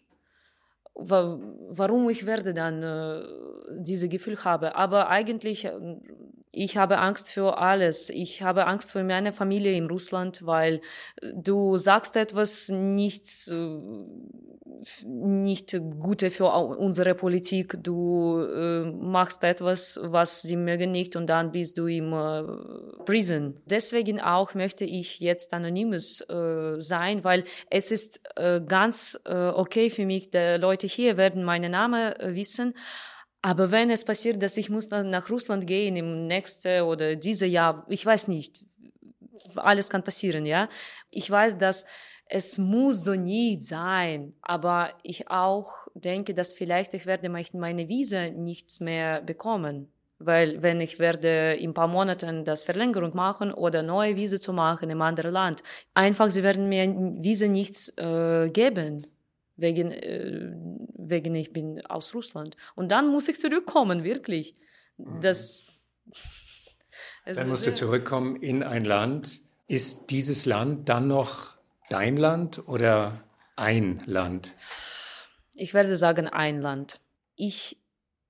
Warum 0.96 2.08
ich 2.08 2.24
werde 2.24 2.54
dann 2.54 2.82
äh, 2.82 3.22
diese 3.78 4.08
Gefühl 4.08 4.44
habe? 4.44 4.76
Aber 4.76 5.08
eigentlich 5.08 5.64
äh, 5.64 5.72
ich 6.56 6.76
habe 6.76 6.98
Angst 6.98 7.30
für 7.30 7.58
alles. 7.58 8.10
Ich 8.10 8.42
habe 8.42 8.66
Angst 8.66 8.92
für 8.92 9.02
meine 9.02 9.32
Familie 9.32 9.72
in 9.72 9.86
Russland, 9.86 10.46
weil 10.46 10.80
du 11.20 11.76
sagst 11.76 12.16
etwas 12.16 12.68
nicht, 12.68 13.26
äh, 13.48 13.78
nicht 15.04 15.76
Gute 15.98 16.30
für 16.30 16.46
unsere 16.46 17.14
Politik. 17.14 17.76
Du 17.82 18.40
äh, 18.40 18.84
machst 18.84 19.42
etwas, 19.42 19.98
was 20.02 20.42
sie 20.42 20.56
mögen 20.56 20.92
nicht 20.92 21.16
und 21.16 21.26
dann 21.26 21.50
bist 21.50 21.76
du 21.76 21.86
im 21.86 22.12
äh, 22.12 22.42
Prison. 23.04 23.54
Deswegen 23.66 24.20
auch 24.20 24.54
möchte 24.54 24.84
ich 24.84 25.18
jetzt 25.18 25.52
anonymous 25.54 26.20
äh, 26.20 26.80
sein, 26.80 27.24
weil 27.24 27.44
es 27.68 27.90
ist 27.90 28.20
äh, 28.36 28.60
ganz 28.60 29.20
äh, 29.24 29.34
okay 29.34 29.90
für 29.90 30.06
mich, 30.06 30.30
die 30.30 30.56
Leute 30.58 30.83
hier 30.86 31.16
werden 31.16 31.44
meinen 31.44 31.72
Namen 31.72 32.14
wissen. 32.20 32.74
Aber 33.42 33.70
wenn 33.70 33.90
es 33.90 34.04
passiert, 34.04 34.42
dass 34.42 34.56
ich 34.56 34.70
muss 34.70 34.88
nach 34.88 35.28
Russland 35.28 35.66
gehen 35.66 35.96
im 35.96 36.26
nächsten 36.26 36.82
oder 36.82 37.14
diese 37.14 37.46
Jahr, 37.46 37.84
ich 37.88 38.04
weiß 38.06 38.28
nicht, 38.28 38.64
alles 39.56 39.90
kann 39.90 40.02
passieren, 40.02 40.46
ja. 40.46 40.68
Ich 41.10 41.30
weiß, 41.30 41.58
dass 41.58 41.84
es 42.26 42.56
muss 42.56 43.04
so 43.04 43.14
nicht 43.14 43.62
sein, 43.62 44.34
aber 44.40 44.90
ich 45.02 45.30
auch 45.30 45.86
denke, 45.94 46.32
dass 46.32 46.52
vielleicht 46.52 46.94
ich 46.94 47.06
werde 47.06 47.28
meine 47.28 47.88
Visa 47.88 48.30
nichts 48.30 48.80
mehr 48.80 49.20
bekommen, 49.20 49.92
weil 50.18 50.62
wenn 50.62 50.80
ich 50.80 50.98
werde 50.98 51.54
in 51.54 51.70
ein 51.70 51.74
paar 51.74 51.88
Monaten 51.88 52.44
das 52.44 52.62
Verlängerung 52.62 53.14
machen 53.14 53.52
oder 53.52 53.82
neue 53.82 54.16
Visa 54.16 54.40
zu 54.40 54.54
machen 54.54 54.88
im 54.88 55.02
anderen 55.02 55.34
Land, 55.34 55.62
einfach 55.92 56.30
sie 56.30 56.42
werden 56.42 56.68
mir 56.68 56.86
Visa 57.22 57.46
nichts 57.46 57.92
äh, 57.98 58.48
geben 58.50 59.06
wegen, 59.56 59.92
äh, 59.92 60.52
wegen 60.96 61.34
ich 61.34 61.52
bin 61.52 61.84
aus 61.86 62.14
Russland. 62.14 62.56
Und 62.74 62.90
dann 62.90 63.08
muss 63.08 63.28
ich 63.28 63.38
zurückkommen, 63.38 64.04
wirklich. 64.04 64.54
Das, 64.96 65.62
dann 67.24 67.48
musst 67.48 67.66
du 67.66 67.74
zurückkommen 67.74 68.36
in 68.36 68.62
ein 68.62 68.84
Land. 68.84 69.40
Ist 69.66 70.10
dieses 70.10 70.44
Land 70.44 70.88
dann 70.88 71.08
noch 71.08 71.56
dein 71.88 72.16
Land 72.16 72.68
oder 72.68 73.24
ein 73.56 74.02
Land? 74.06 74.54
Ich 75.54 75.74
werde 75.74 75.96
sagen 75.96 76.28
ein 76.28 76.60
Land. 76.60 77.00
Ich 77.36 77.78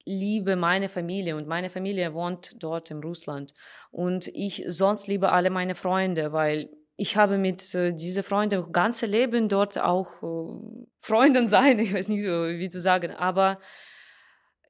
liebe 0.04 0.56
meine 0.56 0.88
Familie 0.88 1.36
und 1.36 1.48
meine 1.48 1.70
Familie 1.70 2.12
wohnt 2.14 2.62
dort 2.62 2.90
in 2.90 2.98
Russland. 2.98 3.54
Und 3.90 4.28
ich 4.28 4.64
sonst 4.68 5.06
liebe 5.08 5.32
alle 5.32 5.50
meine 5.50 5.74
Freunde, 5.74 6.32
weil 6.32 6.68
ich 6.96 7.16
habe 7.16 7.38
mit 7.38 7.74
äh, 7.74 7.92
diese 7.92 8.22
Freunde 8.22 8.68
ganze 8.70 9.06
Leben 9.06 9.48
dort 9.48 9.78
auch 9.78 10.22
äh, 10.22 10.86
Freunden 10.98 11.48
sein, 11.48 11.78
ich 11.84 11.94
weiß 11.94 12.08
nicht, 12.08 12.24
wie 12.24 12.68
zu 12.68 12.80
sagen, 12.80 13.12
aber 13.12 13.58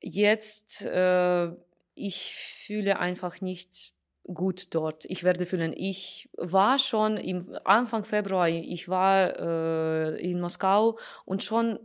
jetzt 0.01 0.83
äh, 0.83 1.49
ich 1.95 2.35
fühle 2.35 2.99
einfach 2.99 3.41
nicht 3.41 3.93
gut 4.25 4.75
dort. 4.75 5.05
Ich 5.05 5.23
werde 5.23 5.47
fühlen, 5.47 5.75
ich 5.77 6.31
war 6.37 6.79
schon 6.79 7.17
im 7.19 7.57
Anfang 7.65 8.05
Februar, 8.05 8.49
ich 8.49 8.89
war 8.89 9.39
äh, 9.39 10.17
in 10.21 10.41
Moskau 10.41 10.99
und 11.27 11.43
schon 11.43 11.79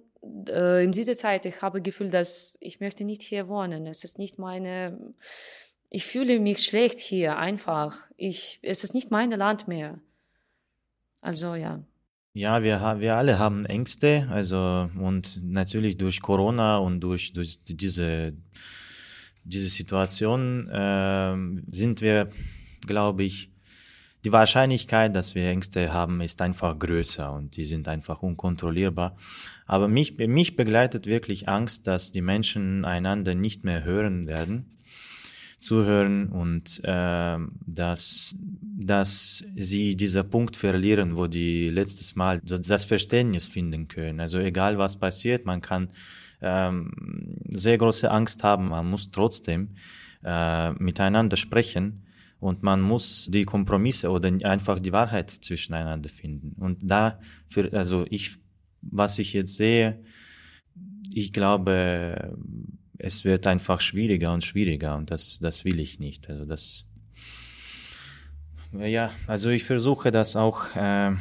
äh, 0.47 0.83
in 0.83 0.91
dieser 0.91 1.17
Zeit, 1.17 1.45
ich 1.45 1.61
habe 1.61 1.81
Gefühl, 1.81 2.09
dass 2.09 2.57
ich 2.61 2.79
möchte 2.79 3.03
nicht 3.03 3.21
hier 3.21 3.49
wohnen. 3.49 3.85
Es 3.87 4.03
ist 4.03 4.19
nicht 4.19 4.39
meine, 4.39 5.11
ich 5.89 6.05
fühle 6.05 6.39
mich 6.39 6.63
schlecht 6.63 6.99
hier 6.99 7.37
einfach. 7.37 8.09
Ich, 8.15 8.59
es 8.61 8.83
ist 8.83 8.93
nicht 8.93 9.11
mein 9.11 9.31
Land 9.31 9.67
mehr. 9.67 9.99
Also 11.21 11.55
ja. 11.55 11.83
Ja, 12.33 12.63
wir, 12.63 12.79
wir 12.99 13.15
alle 13.15 13.39
haben 13.39 13.65
Ängste, 13.65 14.27
also 14.29 14.89
und 14.99 15.41
natürlich 15.43 15.97
durch 15.97 16.21
Corona 16.21 16.77
und 16.77 17.01
durch, 17.01 17.33
durch 17.33 17.59
diese, 17.63 18.33
diese 19.43 19.69
Situation 19.69 20.67
äh, 20.69 21.35
sind 21.67 22.01
wir, 22.01 22.29
glaube 22.85 23.23
ich, 23.23 23.51
die 24.25 24.31
Wahrscheinlichkeit, 24.31 25.15
dass 25.15 25.33
wir 25.33 25.49
Ängste 25.49 25.91
haben, 25.91 26.21
ist 26.21 26.41
einfach 26.41 26.77
größer 26.77 27.31
und 27.31 27.55
die 27.55 27.63
sind 27.63 27.87
einfach 27.87 28.21
unkontrollierbar. 28.21 29.15
Aber 29.65 29.87
mich, 29.87 30.17
mich 30.17 30.55
begleitet 30.55 31.07
wirklich 31.07 31.47
Angst, 31.47 31.87
dass 31.87 32.11
die 32.11 32.21
Menschen 32.21 32.85
einander 32.85 33.33
nicht 33.33 33.63
mehr 33.63 33.83
hören 33.83 34.27
werden 34.27 34.65
zuhören 35.59 36.29
und 36.29 36.81
äh, 36.83 37.37
dass, 37.65 38.33
dass 38.61 39.43
sie 39.55 39.95
dieser 39.95 40.23
Punkt 40.23 40.55
verlieren, 40.55 41.17
wo 41.17 41.27
die 41.27 41.69
letztes 41.69 42.15
Mal 42.15 42.39
das 42.41 42.85
Verständnis 42.85 43.47
finden 43.47 43.87
können. 43.87 44.19
Also 44.19 44.39
egal 44.39 44.77
was 44.77 44.97
passiert, 44.97 45.45
man 45.45 45.61
kann 45.61 45.89
ähm, 46.41 46.91
sehr 47.49 47.77
große 47.77 48.09
Angst 48.09 48.43
haben, 48.43 48.69
man 48.69 48.89
muss 48.89 49.11
trotzdem 49.11 49.75
äh, 50.23 50.71
miteinander 50.73 51.37
sprechen 51.37 52.03
und 52.39 52.63
man 52.63 52.81
muss 52.81 53.27
die 53.31 53.43
Kompromisse 53.43 54.09
oder 54.09 54.31
einfach 54.43 54.79
die 54.79 54.93
Wahrheit 54.93 55.29
zwischeneinander 55.29 56.09
finden. 56.09 56.55
Und 56.61 56.79
da, 56.81 57.19
für, 57.49 57.71
also 57.73 58.05
ich, 58.09 58.37
was 58.81 59.19
ich 59.19 59.33
jetzt 59.33 59.55
sehe, 59.55 59.99
ich 61.13 61.33
glaube, 61.33 62.37
es 62.99 63.25
wird 63.25 63.47
einfach 63.47 63.81
schwieriger 63.81 64.33
und 64.33 64.43
schwieriger 64.43 64.95
und 64.95 65.09
das, 65.09 65.39
das 65.39 65.65
will 65.65 65.79
ich 65.79 65.99
nicht. 65.99 66.29
Also 66.29 66.45
das, 66.45 66.85
ja, 68.73 69.11
also 69.25 69.49
ich 69.49 69.63
versuche 69.63 70.11
das 70.11 70.35
auch 70.35 70.75
äh, 70.75 71.15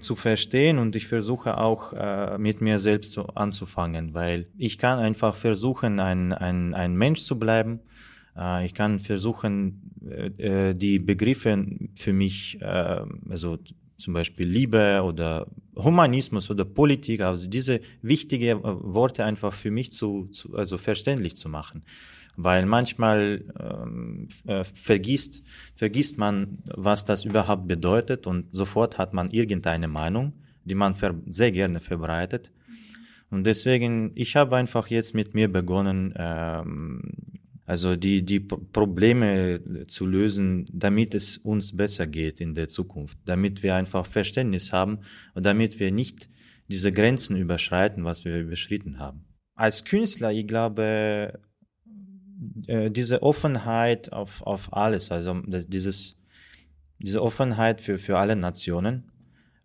zu 0.00 0.16
verstehen 0.16 0.78
und 0.78 0.96
ich 0.96 1.06
versuche 1.06 1.58
auch 1.58 1.92
äh, 1.92 2.38
mit 2.38 2.60
mir 2.60 2.78
selbst 2.78 3.12
so 3.12 3.26
anzufangen, 3.26 4.14
weil 4.14 4.46
ich 4.56 4.78
kann 4.78 4.98
einfach 4.98 5.36
versuchen, 5.36 6.00
ein, 6.00 6.32
ein, 6.32 6.74
ein 6.74 6.96
Mensch 6.96 7.22
zu 7.22 7.38
bleiben. 7.38 7.80
Äh, 8.36 8.64
ich 8.64 8.74
kann 8.74 8.98
versuchen, 8.98 9.92
äh, 10.38 10.74
die 10.74 10.98
Begriffe 10.98 11.66
für 11.94 12.12
mich 12.14 12.60
äh, 12.62 13.04
also 13.28 13.58
zum 14.02 14.14
Beispiel 14.14 14.46
Liebe 14.46 15.02
oder 15.02 15.46
Humanismus 15.76 16.50
oder 16.50 16.64
Politik, 16.64 17.22
also 17.22 17.48
diese 17.48 17.80
wichtigen 18.02 18.58
äh, 18.58 18.62
Worte 18.64 19.24
einfach 19.24 19.52
für 19.54 19.70
mich 19.70 19.92
zu, 19.92 20.26
zu 20.26 20.54
also 20.56 20.76
verständlich 20.76 21.36
zu 21.36 21.48
machen. 21.48 21.82
Weil 22.36 22.66
manchmal 22.66 23.44
ähm, 23.60 24.28
äh, 24.46 24.64
vergisst, 24.64 25.42
vergisst 25.74 26.18
man, 26.18 26.58
was 26.64 27.04
das 27.04 27.24
überhaupt 27.24 27.68
bedeutet 27.68 28.26
und 28.26 28.46
sofort 28.52 28.98
hat 28.98 29.12
man 29.12 29.30
irgendeine 29.30 29.88
Meinung, 29.88 30.32
die 30.64 30.74
man 30.74 30.94
sehr 31.26 31.52
gerne 31.52 31.80
verbreitet. 31.80 32.50
Und 33.30 33.44
deswegen, 33.44 34.12
ich 34.14 34.36
habe 34.36 34.56
einfach 34.56 34.88
jetzt 34.88 35.14
mit 35.14 35.34
mir 35.34 35.50
begonnen, 35.50 36.14
ähm, 36.16 37.02
also 37.66 37.94
die, 37.94 38.24
die 38.24 38.40
Probleme 38.40 39.86
zu 39.86 40.06
lösen, 40.06 40.66
damit 40.72 41.14
es 41.14 41.38
uns 41.38 41.76
besser 41.76 42.06
geht 42.06 42.40
in 42.40 42.54
der 42.54 42.68
Zukunft, 42.68 43.16
damit 43.24 43.62
wir 43.62 43.76
einfach 43.76 44.06
Verständnis 44.06 44.72
haben 44.72 44.98
und 45.34 45.46
damit 45.46 45.78
wir 45.78 45.92
nicht 45.92 46.28
diese 46.68 46.90
Grenzen 46.90 47.36
überschreiten, 47.36 48.04
was 48.04 48.24
wir 48.24 48.40
überschritten 48.40 48.98
haben. 48.98 49.24
Als 49.54 49.84
Künstler, 49.84 50.32
ich 50.32 50.46
glaube, 50.46 51.38
äh, 52.66 52.90
diese 52.90 53.22
Offenheit 53.22 54.12
auf, 54.12 54.42
auf 54.42 54.72
alles, 54.72 55.12
also 55.12 55.40
dieses, 55.46 56.18
diese 56.98 57.22
Offenheit 57.22 57.80
für, 57.80 57.98
für 57.98 58.18
alle 58.18 58.34
Nationen, 58.34 59.11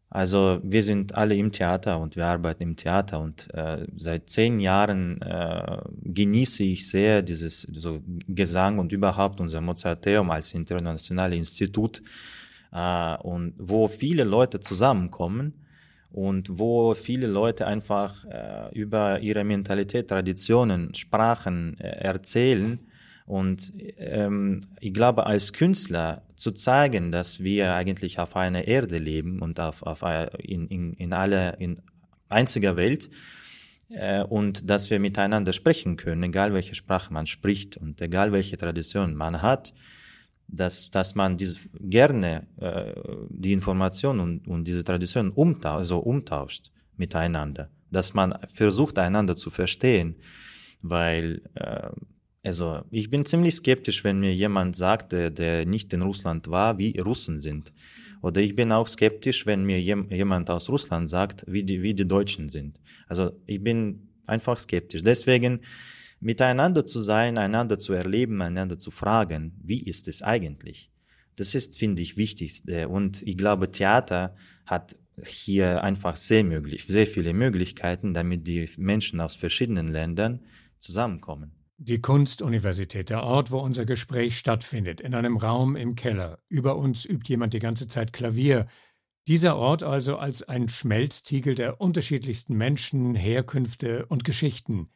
also 0.10 0.60
wir 0.64 0.84
sind 0.84 1.16
alle 1.16 1.36
im 1.36 1.52
Theater 1.52 2.00
und 2.00 2.16
wir 2.16 2.26
arbeiten 2.26 2.64
im 2.64 2.76
Theater 2.76 3.20
und 3.20 3.54
äh, 3.54 3.86
seit 3.96 4.30
zehn 4.30 4.60
Jahren 4.60 5.22
äh, 5.22 5.80
genieße 6.04 6.64
ich 6.64 6.88
sehr 6.90 7.22
dieses 7.22 7.64
so 7.64 8.02
Gesang 8.28 8.80
und 8.80 8.94
überhaupt 8.94 9.42
unser 9.42 9.60
Mozarteum 9.60 10.32
als 10.32 10.54
internationales 10.54 11.38
Institut 11.38 12.02
äh, 12.72 13.18
und 13.18 13.54
wo 13.58 13.90
viele 13.90 14.24
Leute 14.24 14.62
zusammenkommen 14.62 15.54
und 16.14 16.58
wo 16.58 16.94
viele 16.94 17.28
Leute 17.28 17.68
einfach 17.68 18.24
äh, 18.26 18.74
über 18.74 19.20
ihre 19.20 19.44
Mentalität, 19.44 20.08
Traditionen, 20.08 20.96
Sprachen 20.96 21.78
äh, 21.80 21.90
erzählen 21.90 22.80
und 23.28 23.74
ähm, 23.98 24.62
ich 24.80 24.94
glaube, 24.94 25.26
als 25.26 25.52
Künstler 25.52 26.22
zu 26.36 26.54
zeigen, 26.54 27.12
dass 27.12 27.42
wir 27.42 27.74
eigentlich 27.74 28.20
auf 28.20 28.38
einer 28.38 28.70
Erde 28.70 28.98
leben 28.98 29.42
und 29.42 29.60
auf, 29.60 29.84
auf 29.84 30.02
in, 30.40 30.68
in, 30.68 30.94
in 30.94 31.12
aller 31.12 31.60
in 31.60 31.82
einziger 32.30 32.78
Welt 32.78 33.10
äh, 33.90 34.24
und 34.24 34.70
dass 34.70 34.90
wir 34.90 35.02
miteinander 35.02 35.52
sprechen 35.52 35.98
können, 35.98 36.24
egal 36.24 36.54
welche 36.54 36.74
Sprache 36.74 37.12
man 37.12 37.28
spricht 37.28 37.76
und 37.76 38.02
egal 38.02 38.32
welche 38.32 38.58
Tradition 38.58 39.14
man 39.14 39.42
hat, 39.42 39.74
dass, 40.48 40.90
dass 40.90 41.14
man 41.14 41.36
diese, 41.36 41.60
gerne 41.82 42.48
äh, 42.62 42.94
die 43.30 43.52
Informationen 43.52 44.22
und, 44.22 44.48
und 44.48 44.64
diese 44.64 44.86
Traditionen 44.86 45.34
umta 45.34 45.84
so 45.84 46.00
umtauscht 46.00 46.72
miteinander, 46.96 47.70
dass 47.92 48.14
man 48.14 48.40
versucht, 48.54 48.98
einander 48.98 49.36
zu 49.36 49.50
verstehen, 49.50 50.16
weil 50.82 51.42
äh, 51.56 51.90
also 52.48 52.82
ich 52.92 53.10
bin 53.10 53.26
ziemlich 53.26 53.56
skeptisch, 53.56 54.04
wenn 54.06 54.22
mir 54.22 54.34
jemand 54.34 54.76
sagt, 54.78 55.12
der, 55.12 55.30
der 55.30 55.66
nicht 55.66 55.92
in 55.92 56.02
Russland 56.02 56.48
war, 56.48 56.78
wie 56.78 56.98
Russen 56.98 57.42
sind. 57.42 57.74
Oder 58.22 58.42
ich 58.42 58.56
bin 58.56 58.72
auch 58.72 58.88
skeptisch, 58.88 59.46
wenn 59.46 59.66
mir 59.66 59.82
jemand 59.82 60.50
aus 60.50 60.70
Russland 60.70 61.10
sagt, 61.10 61.44
wie 61.46 61.64
die, 61.64 61.82
wie 61.82 61.94
die 61.94 62.08
Deutschen 62.08 62.50
sind. 62.50 62.80
Also 63.08 63.40
ich 63.46 63.62
bin 63.62 64.08
einfach 64.26 64.58
skeptisch. 64.58 65.04
Deswegen 65.04 65.60
miteinander 66.22 66.86
zu 66.86 67.02
sein, 67.02 67.38
einander 67.38 67.78
zu 67.78 67.94
erleben, 67.94 68.42
einander 68.42 68.80
zu 68.80 68.92
fragen, 68.92 69.60
wie 69.62 69.84
ist 69.84 70.08
es 70.08 70.22
eigentlich? 70.22 70.90
Das 71.36 71.54
ist, 71.54 71.78
finde 71.78 72.02
ich, 72.02 72.16
wichtig. 72.18 72.64
Und 72.88 73.22
ich 73.24 73.38
glaube, 73.38 73.72
Theater 73.72 74.36
hat 74.66 74.96
hier 75.26 75.84
einfach 75.84 76.16
sehr 76.16 76.46
möglich, 76.46 76.86
sehr 76.88 77.08
viele 77.08 77.34
Möglichkeiten, 77.34 78.14
damit 78.14 78.48
die 78.48 78.70
Menschen 78.78 79.20
aus 79.20 79.36
verschiedenen 79.36 79.90
Ländern 79.90 80.40
zusammenkommen. 80.80 81.57
Die 81.80 82.02
Kunstuniversität, 82.02 83.10
der 83.10 83.22
Ort, 83.22 83.52
wo 83.52 83.60
unser 83.60 83.86
Gespräch 83.86 84.36
stattfindet, 84.40 85.00
in 85.00 85.14
einem 85.14 85.38
Raum 85.38 85.76
im 85.76 85.96
Keller. 85.96 86.40
Über 86.50 86.76
uns 86.76 87.06
übt 87.06 87.30
jemand 87.30 87.54
die 87.54 87.60
ganze 87.60 87.88
Zeit 87.88 88.14
Klavier. 88.14 88.66
Dieser 89.28 89.58
Ort 89.58 89.84
also 89.84 90.18
als 90.18 90.42
ein 90.42 90.70
Schmelztiegel 90.70 91.54
der 91.54 91.80
unterschiedlichsten 91.80 92.58
Menschen, 92.58 93.14
Herkünfte 93.14 94.08
und 94.08 94.24
Geschichten. 94.24 94.90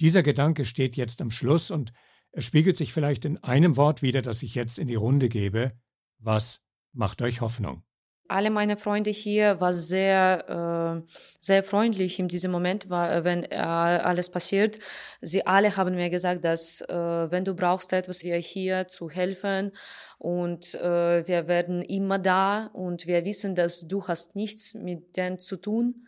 Dieser 0.00 0.24
Gedanke 0.24 0.64
steht 0.64 0.96
jetzt 0.96 1.22
am 1.22 1.30
Schluss 1.30 1.70
und 1.70 1.92
er 2.32 2.42
spiegelt 2.42 2.76
sich 2.76 2.92
vielleicht 2.92 3.24
in 3.24 3.38
einem 3.44 3.76
Wort 3.76 4.02
wieder, 4.02 4.20
das 4.20 4.42
ich 4.42 4.56
jetzt 4.56 4.80
in 4.80 4.88
die 4.88 4.96
Runde 4.96 5.28
gebe. 5.28 5.78
Was 6.18 6.66
macht 6.92 7.22
euch 7.22 7.40
Hoffnung? 7.40 7.84
Alle 8.28 8.50
meine 8.50 8.76
Freunde 8.76 9.10
hier 9.10 9.60
war 9.60 9.72
sehr, 9.72 11.02
äh, 11.04 11.08
sehr 11.40 11.62
freundlich 11.62 12.18
in 12.18 12.28
diesem 12.28 12.50
Moment, 12.50 12.90
war, 12.90 13.12
äh, 13.12 13.24
wenn 13.24 13.44
äh, 13.44 13.56
alles 13.56 14.30
passiert. 14.30 14.78
Sie 15.20 15.46
alle 15.46 15.76
haben 15.76 15.94
mir 15.94 16.10
gesagt, 16.10 16.44
dass 16.44 16.80
äh, 16.82 16.94
wenn 17.30 17.44
du 17.44 17.54
brauchst 17.54 17.92
etwas, 17.92 18.24
wir 18.24 18.36
hier 18.36 18.88
zu 18.88 19.10
helfen 19.10 19.72
und 20.18 20.74
äh, 20.74 21.26
wir 21.26 21.48
werden 21.48 21.82
immer 21.82 22.18
da 22.18 22.66
und 22.72 23.06
wir 23.06 23.24
wissen, 23.24 23.54
dass 23.54 23.86
du 23.86 24.06
hast 24.06 24.36
nichts 24.36 24.74
mit 24.74 25.16
denen 25.16 25.38
zu 25.38 25.56
tun. 25.56 26.06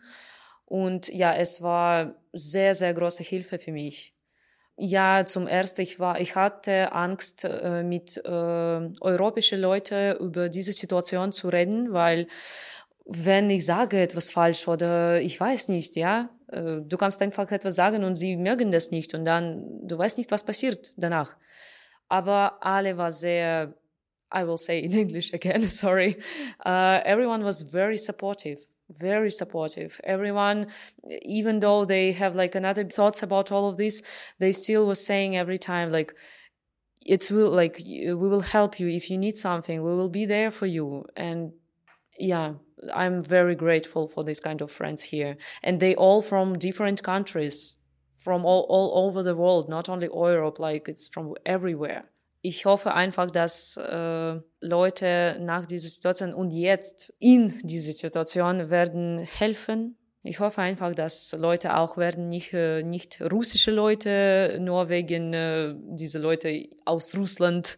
Und 0.65 1.07
ja, 1.09 1.33
es 1.33 1.61
war 1.61 2.15
sehr, 2.31 2.75
sehr 2.75 2.93
große 2.93 3.23
Hilfe 3.23 3.57
für 3.57 3.71
mich. 3.71 4.13
Ja, 4.81 5.25
zum 5.25 5.45
ersten, 5.45 5.81
ich 5.81 5.99
war, 5.99 6.21
ich 6.21 6.35
hatte 6.35 6.93
Angst, 6.93 7.43
äh, 7.43 7.83
mit 7.83 8.15
äh, 8.15 8.29
europäischen 8.29 9.59
Leuten 9.59 10.15
über 10.15 10.47
diese 10.47 10.71
Situation 10.71 11.33
zu 11.33 11.49
reden, 11.49 11.91
weil 11.91 12.27
wenn 13.05 13.49
ich 13.49 13.65
sage 13.65 13.99
etwas 13.99 14.31
falsch 14.31 14.69
oder 14.69 15.19
ich 15.19 15.37
weiß 15.37 15.67
nicht, 15.67 15.97
ja, 15.97 16.29
äh, 16.47 16.77
du 16.81 16.95
kannst 16.95 17.21
einfach 17.21 17.51
etwas 17.51 17.75
sagen 17.75 18.05
und 18.05 18.15
sie 18.15 18.37
mögen 18.37 18.71
das 18.71 18.89
nicht 18.91 19.13
und 19.13 19.25
dann, 19.25 19.85
du 19.85 19.97
weißt 19.97 20.17
nicht, 20.17 20.31
was 20.31 20.45
passiert 20.45 20.93
danach. 20.95 21.35
Aber 22.07 22.63
alle 22.65 22.97
war 22.97 23.11
sehr, 23.11 23.73
I 24.33 24.47
will 24.47 24.57
say 24.57 24.79
in 24.79 24.93
English 24.93 25.33
again, 25.33 25.61
sorry. 25.67 26.15
Uh, 26.65 27.01
everyone 27.03 27.43
was 27.43 27.63
very 27.63 27.97
supportive 27.97 28.61
very 28.89 29.31
supportive. 29.31 29.99
Everyone 30.03 30.67
even 31.21 31.59
though 31.59 31.85
they 31.85 32.11
have 32.11 32.35
like 32.35 32.55
another 32.55 32.83
thoughts 32.83 33.23
about 33.23 33.51
all 33.51 33.69
of 33.69 33.77
this 33.77 34.01
they 34.39 34.51
still 34.51 34.85
was 34.85 35.03
saying 35.05 35.37
every 35.37 35.57
time 35.57 35.91
like 35.91 36.13
it's 37.05 37.31
will 37.31 37.49
like 37.49 37.81
we 37.85 38.13
will 38.13 38.41
help 38.41 38.79
you. 38.79 38.87
If 38.87 39.09
you 39.09 39.17
need 39.17 39.35
something 39.35 39.83
we 39.83 39.95
will 39.95 40.09
be 40.09 40.25
there 40.25 40.51
for 40.51 40.65
you. 40.65 41.05
And 41.15 41.53
yeah 42.17 42.53
i'm 42.93 43.21
very 43.21 43.55
grateful 43.55 44.07
for 44.07 44.23
this 44.23 44.39
kind 44.39 44.61
of 44.61 44.71
friends 44.71 45.03
here. 45.03 45.37
And 45.63 45.79
they 45.79 45.95
all 45.95 46.21
from 46.21 46.57
different 46.57 47.03
countries 47.03 47.75
from 48.15 48.45
all, 48.45 48.65
all 48.69 49.05
over 49.05 49.23
the 49.23 49.35
world 49.35 49.69
not 49.69 49.89
only 49.89 50.09
europe 50.13 50.59
like 50.59 50.87
it's 50.87 51.07
from 51.07 51.33
everywhere 51.45 52.03
ich 52.41 52.65
hoffe 52.65 52.93
einfach, 52.93 53.29
dass 53.31 53.75
äh, 53.77 54.39
Leute 54.61 55.37
nach 55.41 55.65
dieser 55.65 55.89
Situation 55.89 56.33
und 56.33 56.51
jetzt 56.51 57.13
in 57.19 57.57
dieser 57.63 57.91
Situation 57.91 58.69
werden 58.69 59.19
helfen. 59.19 59.97
Ich 60.23 60.39
hoffe 60.39 60.61
einfach, 60.61 60.93
dass 60.95 61.33
Leute 61.33 61.75
auch 61.77 61.97
werden 61.97 62.29
nicht, 62.29 62.53
äh, 62.53 62.83
nicht 62.83 63.21
russische 63.21 63.71
Leute 63.71 64.57
nur 64.61 64.89
wegen 64.89 65.33
äh, 65.33 65.75
diese 65.77 66.19
Leute 66.19 66.69
aus 66.85 67.15
Russland 67.15 67.77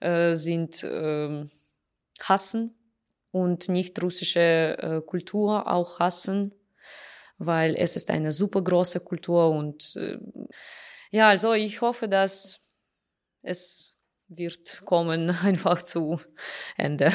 äh, 0.00 0.34
sind 0.34 0.84
äh, 0.84 1.44
hassen 2.20 2.76
und 3.32 3.68
nicht 3.68 4.00
russische 4.02 4.78
äh, 4.78 5.00
Kultur 5.00 5.68
auch 5.68 5.98
hassen, 5.98 6.54
weil 7.38 7.74
es 7.76 7.96
ist 7.96 8.10
eine 8.10 8.32
super 8.32 8.62
große 8.62 9.00
Kultur 9.00 9.50
und 9.50 9.96
äh, 9.96 10.18
ja, 11.10 11.28
also 11.28 11.52
ich 11.54 11.80
hoffe, 11.80 12.08
dass 12.08 12.58
es 13.42 13.95
wird 14.28 14.84
kommen 14.84 15.30
einfach 15.44 15.82
zu 15.82 16.20
Ende. 16.76 17.12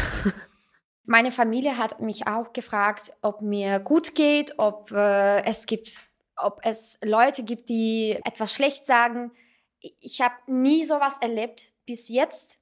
Meine 1.04 1.32
Familie 1.32 1.78
hat 1.78 2.00
mich 2.00 2.28
auch 2.28 2.54
gefragt, 2.54 3.12
ob 3.21 3.41
mir 3.41 3.80
gut 3.80 4.15
geht, 4.15 4.58
ob 4.60 4.91
äh, 4.91 5.43
es 5.43 5.65
gibt, 5.65 6.06
ob 6.38 6.62
es 6.63 7.00
Leute 7.04 7.43
gibt, 7.43 7.69
die 7.69 8.19
etwas 8.24 8.54
schlecht 8.54 8.86
sagen. 8.86 9.32
Ich 10.00 10.21
habe 10.21 10.36
nie 10.47 10.84
sowas 10.84 11.17
erlebt 11.21 11.71
bis 11.86 12.08
jetzt. 12.08 12.60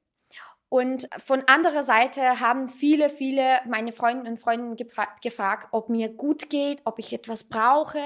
Und 0.70 1.10
von 1.18 1.44
anderer 1.48 1.82
Seite 1.82 2.40
haben 2.40 2.70
viele, 2.70 3.10
viele 3.10 3.60
meine 3.68 3.92
Freunde 3.92 4.30
und 4.30 4.40
Freundinnen 4.40 4.76
gefra 4.76 5.08
gefragt, 5.22 5.70
ob 5.72 5.90
mir 5.90 6.10
gut 6.10 6.52
geht, 6.52 6.82
ob 6.86 7.00
ich 7.00 7.12
etwas 7.12 7.50
brauche. 7.50 8.00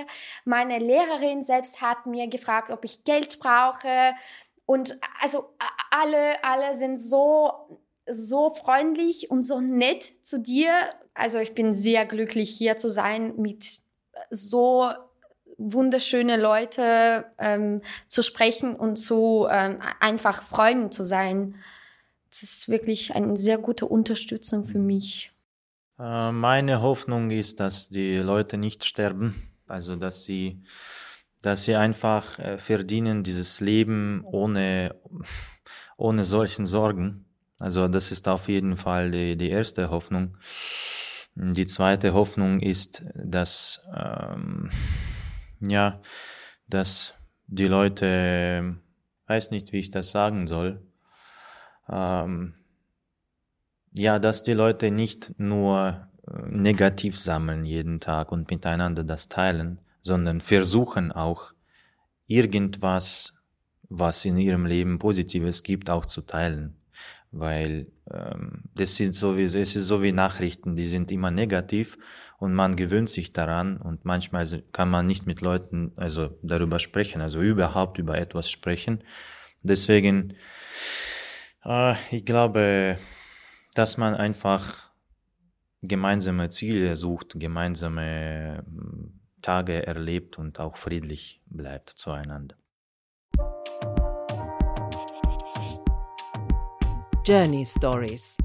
Meine 0.45 0.79
Lehrerin 0.79 1.41
selbst 1.41 1.81
hat 1.81 2.05
mir 2.05 2.27
gefragt, 2.29 2.71
ob 2.71 2.85
ich 2.85 3.03
Geld 3.03 3.39
brauche. 3.39 4.13
Und 4.73 4.97
also 5.21 5.53
alle, 5.91 6.43
alle 6.43 6.75
sind 6.75 6.97
so, 6.97 7.51
so 8.07 8.55
freundlich 8.55 9.29
und 9.29 9.43
so 9.43 9.61
nett 9.61 10.03
zu 10.23 10.39
dir. 10.39 10.71
Also 11.13 11.37
ich 11.37 11.53
bin 11.53 11.75
sehr 11.75 12.07
glücklich 12.07 12.49
hier 12.49 12.75
zu 12.75 12.89
sein 12.89 13.35
mit 13.37 13.81
so 14.31 14.89
wunderschöne 15.59 16.37
Leute 16.37 17.25
ähm, 17.37 17.83
zu 18.07 18.23
sprechen 18.23 18.75
und 18.75 18.97
zu 18.97 19.45
ähm, 19.47 19.77
einfach 19.99 20.41
Freunden 20.41 20.91
zu 20.91 21.05
sein. 21.05 21.53
Das 22.31 22.41
ist 22.41 22.67
wirklich 22.67 23.13
eine 23.13 23.37
sehr 23.37 23.59
gute 23.59 23.85
Unterstützung 23.85 24.65
für 24.65 24.79
mich. 24.79 25.33
Äh, 25.99 26.31
meine 26.31 26.81
Hoffnung 26.81 27.29
ist, 27.29 27.59
dass 27.59 27.89
die 27.89 28.17
Leute 28.17 28.57
nicht 28.57 28.85
sterben, 28.85 29.51
also 29.67 29.95
dass 29.95 30.23
sie, 30.23 30.63
dass 31.43 31.65
sie 31.65 31.75
einfach 31.75 32.39
äh, 32.39 32.57
verdienen 32.57 33.21
dieses 33.21 33.59
Leben 33.59 34.23
ohne, 34.25 34.95
ohne 35.97 36.23
solchen 36.23 36.65
Sorgen. 36.65 37.25
Also 37.59 37.87
das 37.87 38.11
ist 38.11 38.27
auf 38.27 38.47
jeden 38.47 38.77
Fall 38.77 39.11
die, 39.11 39.37
die 39.37 39.49
erste 39.49 39.91
Hoffnung. 39.91 40.37
Die 41.35 41.65
zweite 41.65 42.13
Hoffnung 42.13 42.59
ist, 42.59 43.05
dass 43.15 43.85
ähm, 43.95 44.71
ja, 45.59 45.99
dass 46.67 47.13
die 47.47 47.67
Leute, 47.67 48.77
weiß 49.27 49.51
nicht, 49.51 49.73
wie 49.73 49.79
ich 49.79 49.91
das 49.91 50.11
sagen 50.11 50.47
soll, 50.47 50.81
ähm, 51.89 52.53
ja, 53.91 54.17
dass 54.19 54.43
die 54.43 54.53
Leute 54.53 54.91
nicht 54.91 55.33
nur 55.37 56.07
äh, 56.27 56.47
negativ 56.47 57.19
sammeln 57.19 57.65
jeden 57.65 57.99
Tag 57.99 58.31
und 58.31 58.49
miteinander 58.49 59.03
das 59.03 59.27
teilen, 59.29 59.79
sondern 60.03 60.41
versuchen 60.41 61.11
auch 61.11 61.53
irgendwas, 62.27 63.33
was 63.89 64.25
in 64.25 64.37
ihrem 64.37 64.65
Leben 64.65 64.99
Positives 64.99 65.63
gibt, 65.63 65.89
auch 65.89 66.05
zu 66.05 66.21
teilen. 66.21 66.77
Weil 67.31 67.87
ähm, 68.11 68.65
das 68.75 68.95
sind 68.95 69.15
sowieso, 69.15 69.57
es 69.57 69.75
ist 69.75 69.87
so 69.87 70.03
wie 70.03 70.11
Nachrichten, 70.11 70.75
die 70.75 70.85
sind 70.85 71.11
immer 71.11 71.31
negativ 71.31 71.97
und 72.37 72.53
man 72.53 72.75
gewöhnt 72.75 73.09
sich 73.09 73.33
daran 73.33 73.77
und 73.77 74.05
manchmal 74.05 74.45
kann 74.71 74.89
man 74.89 75.07
nicht 75.07 75.25
mit 75.25 75.41
Leuten 75.41 75.93
also 75.95 76.37
darüber 76.43 76.79
sprechen, 76.79 77.21
also 77.21 77.41
überhaupt 77.41 77.97
über 77.97 78.17
etwas 78.17 78.51
sprechen. 78.51 79.03
Deswegen, 79.63 80.35
äh, 81.63 81.95
ich 82.11 82.25
glaube, 82.25 82.99
dass 83.73 83.97
man 83.97 84.13
einfach 84.13 84.91
gemeinsame 85.81 86.49
Ziele 86.49 86.95
sucht, 86.95 87.39
gemeinsame 87.39 88.63
Tage 89.43 89.85
erlebt 89.85 90.39
und 90.39 90.59
auch 90.59 90.77
friedlich 90.77 91.41
bleibt 91.45 91.91
zueinander. 91.91 92.55
Journey 97.23 97.65
Stories 97.65 98.37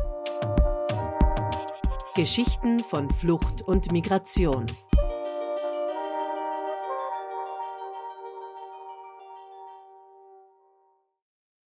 Geschichten 2.15 2.81
von 2.81 3.09
Flucht 3.11 3.63
und 3.63 3.91
Migration 3.93 4.67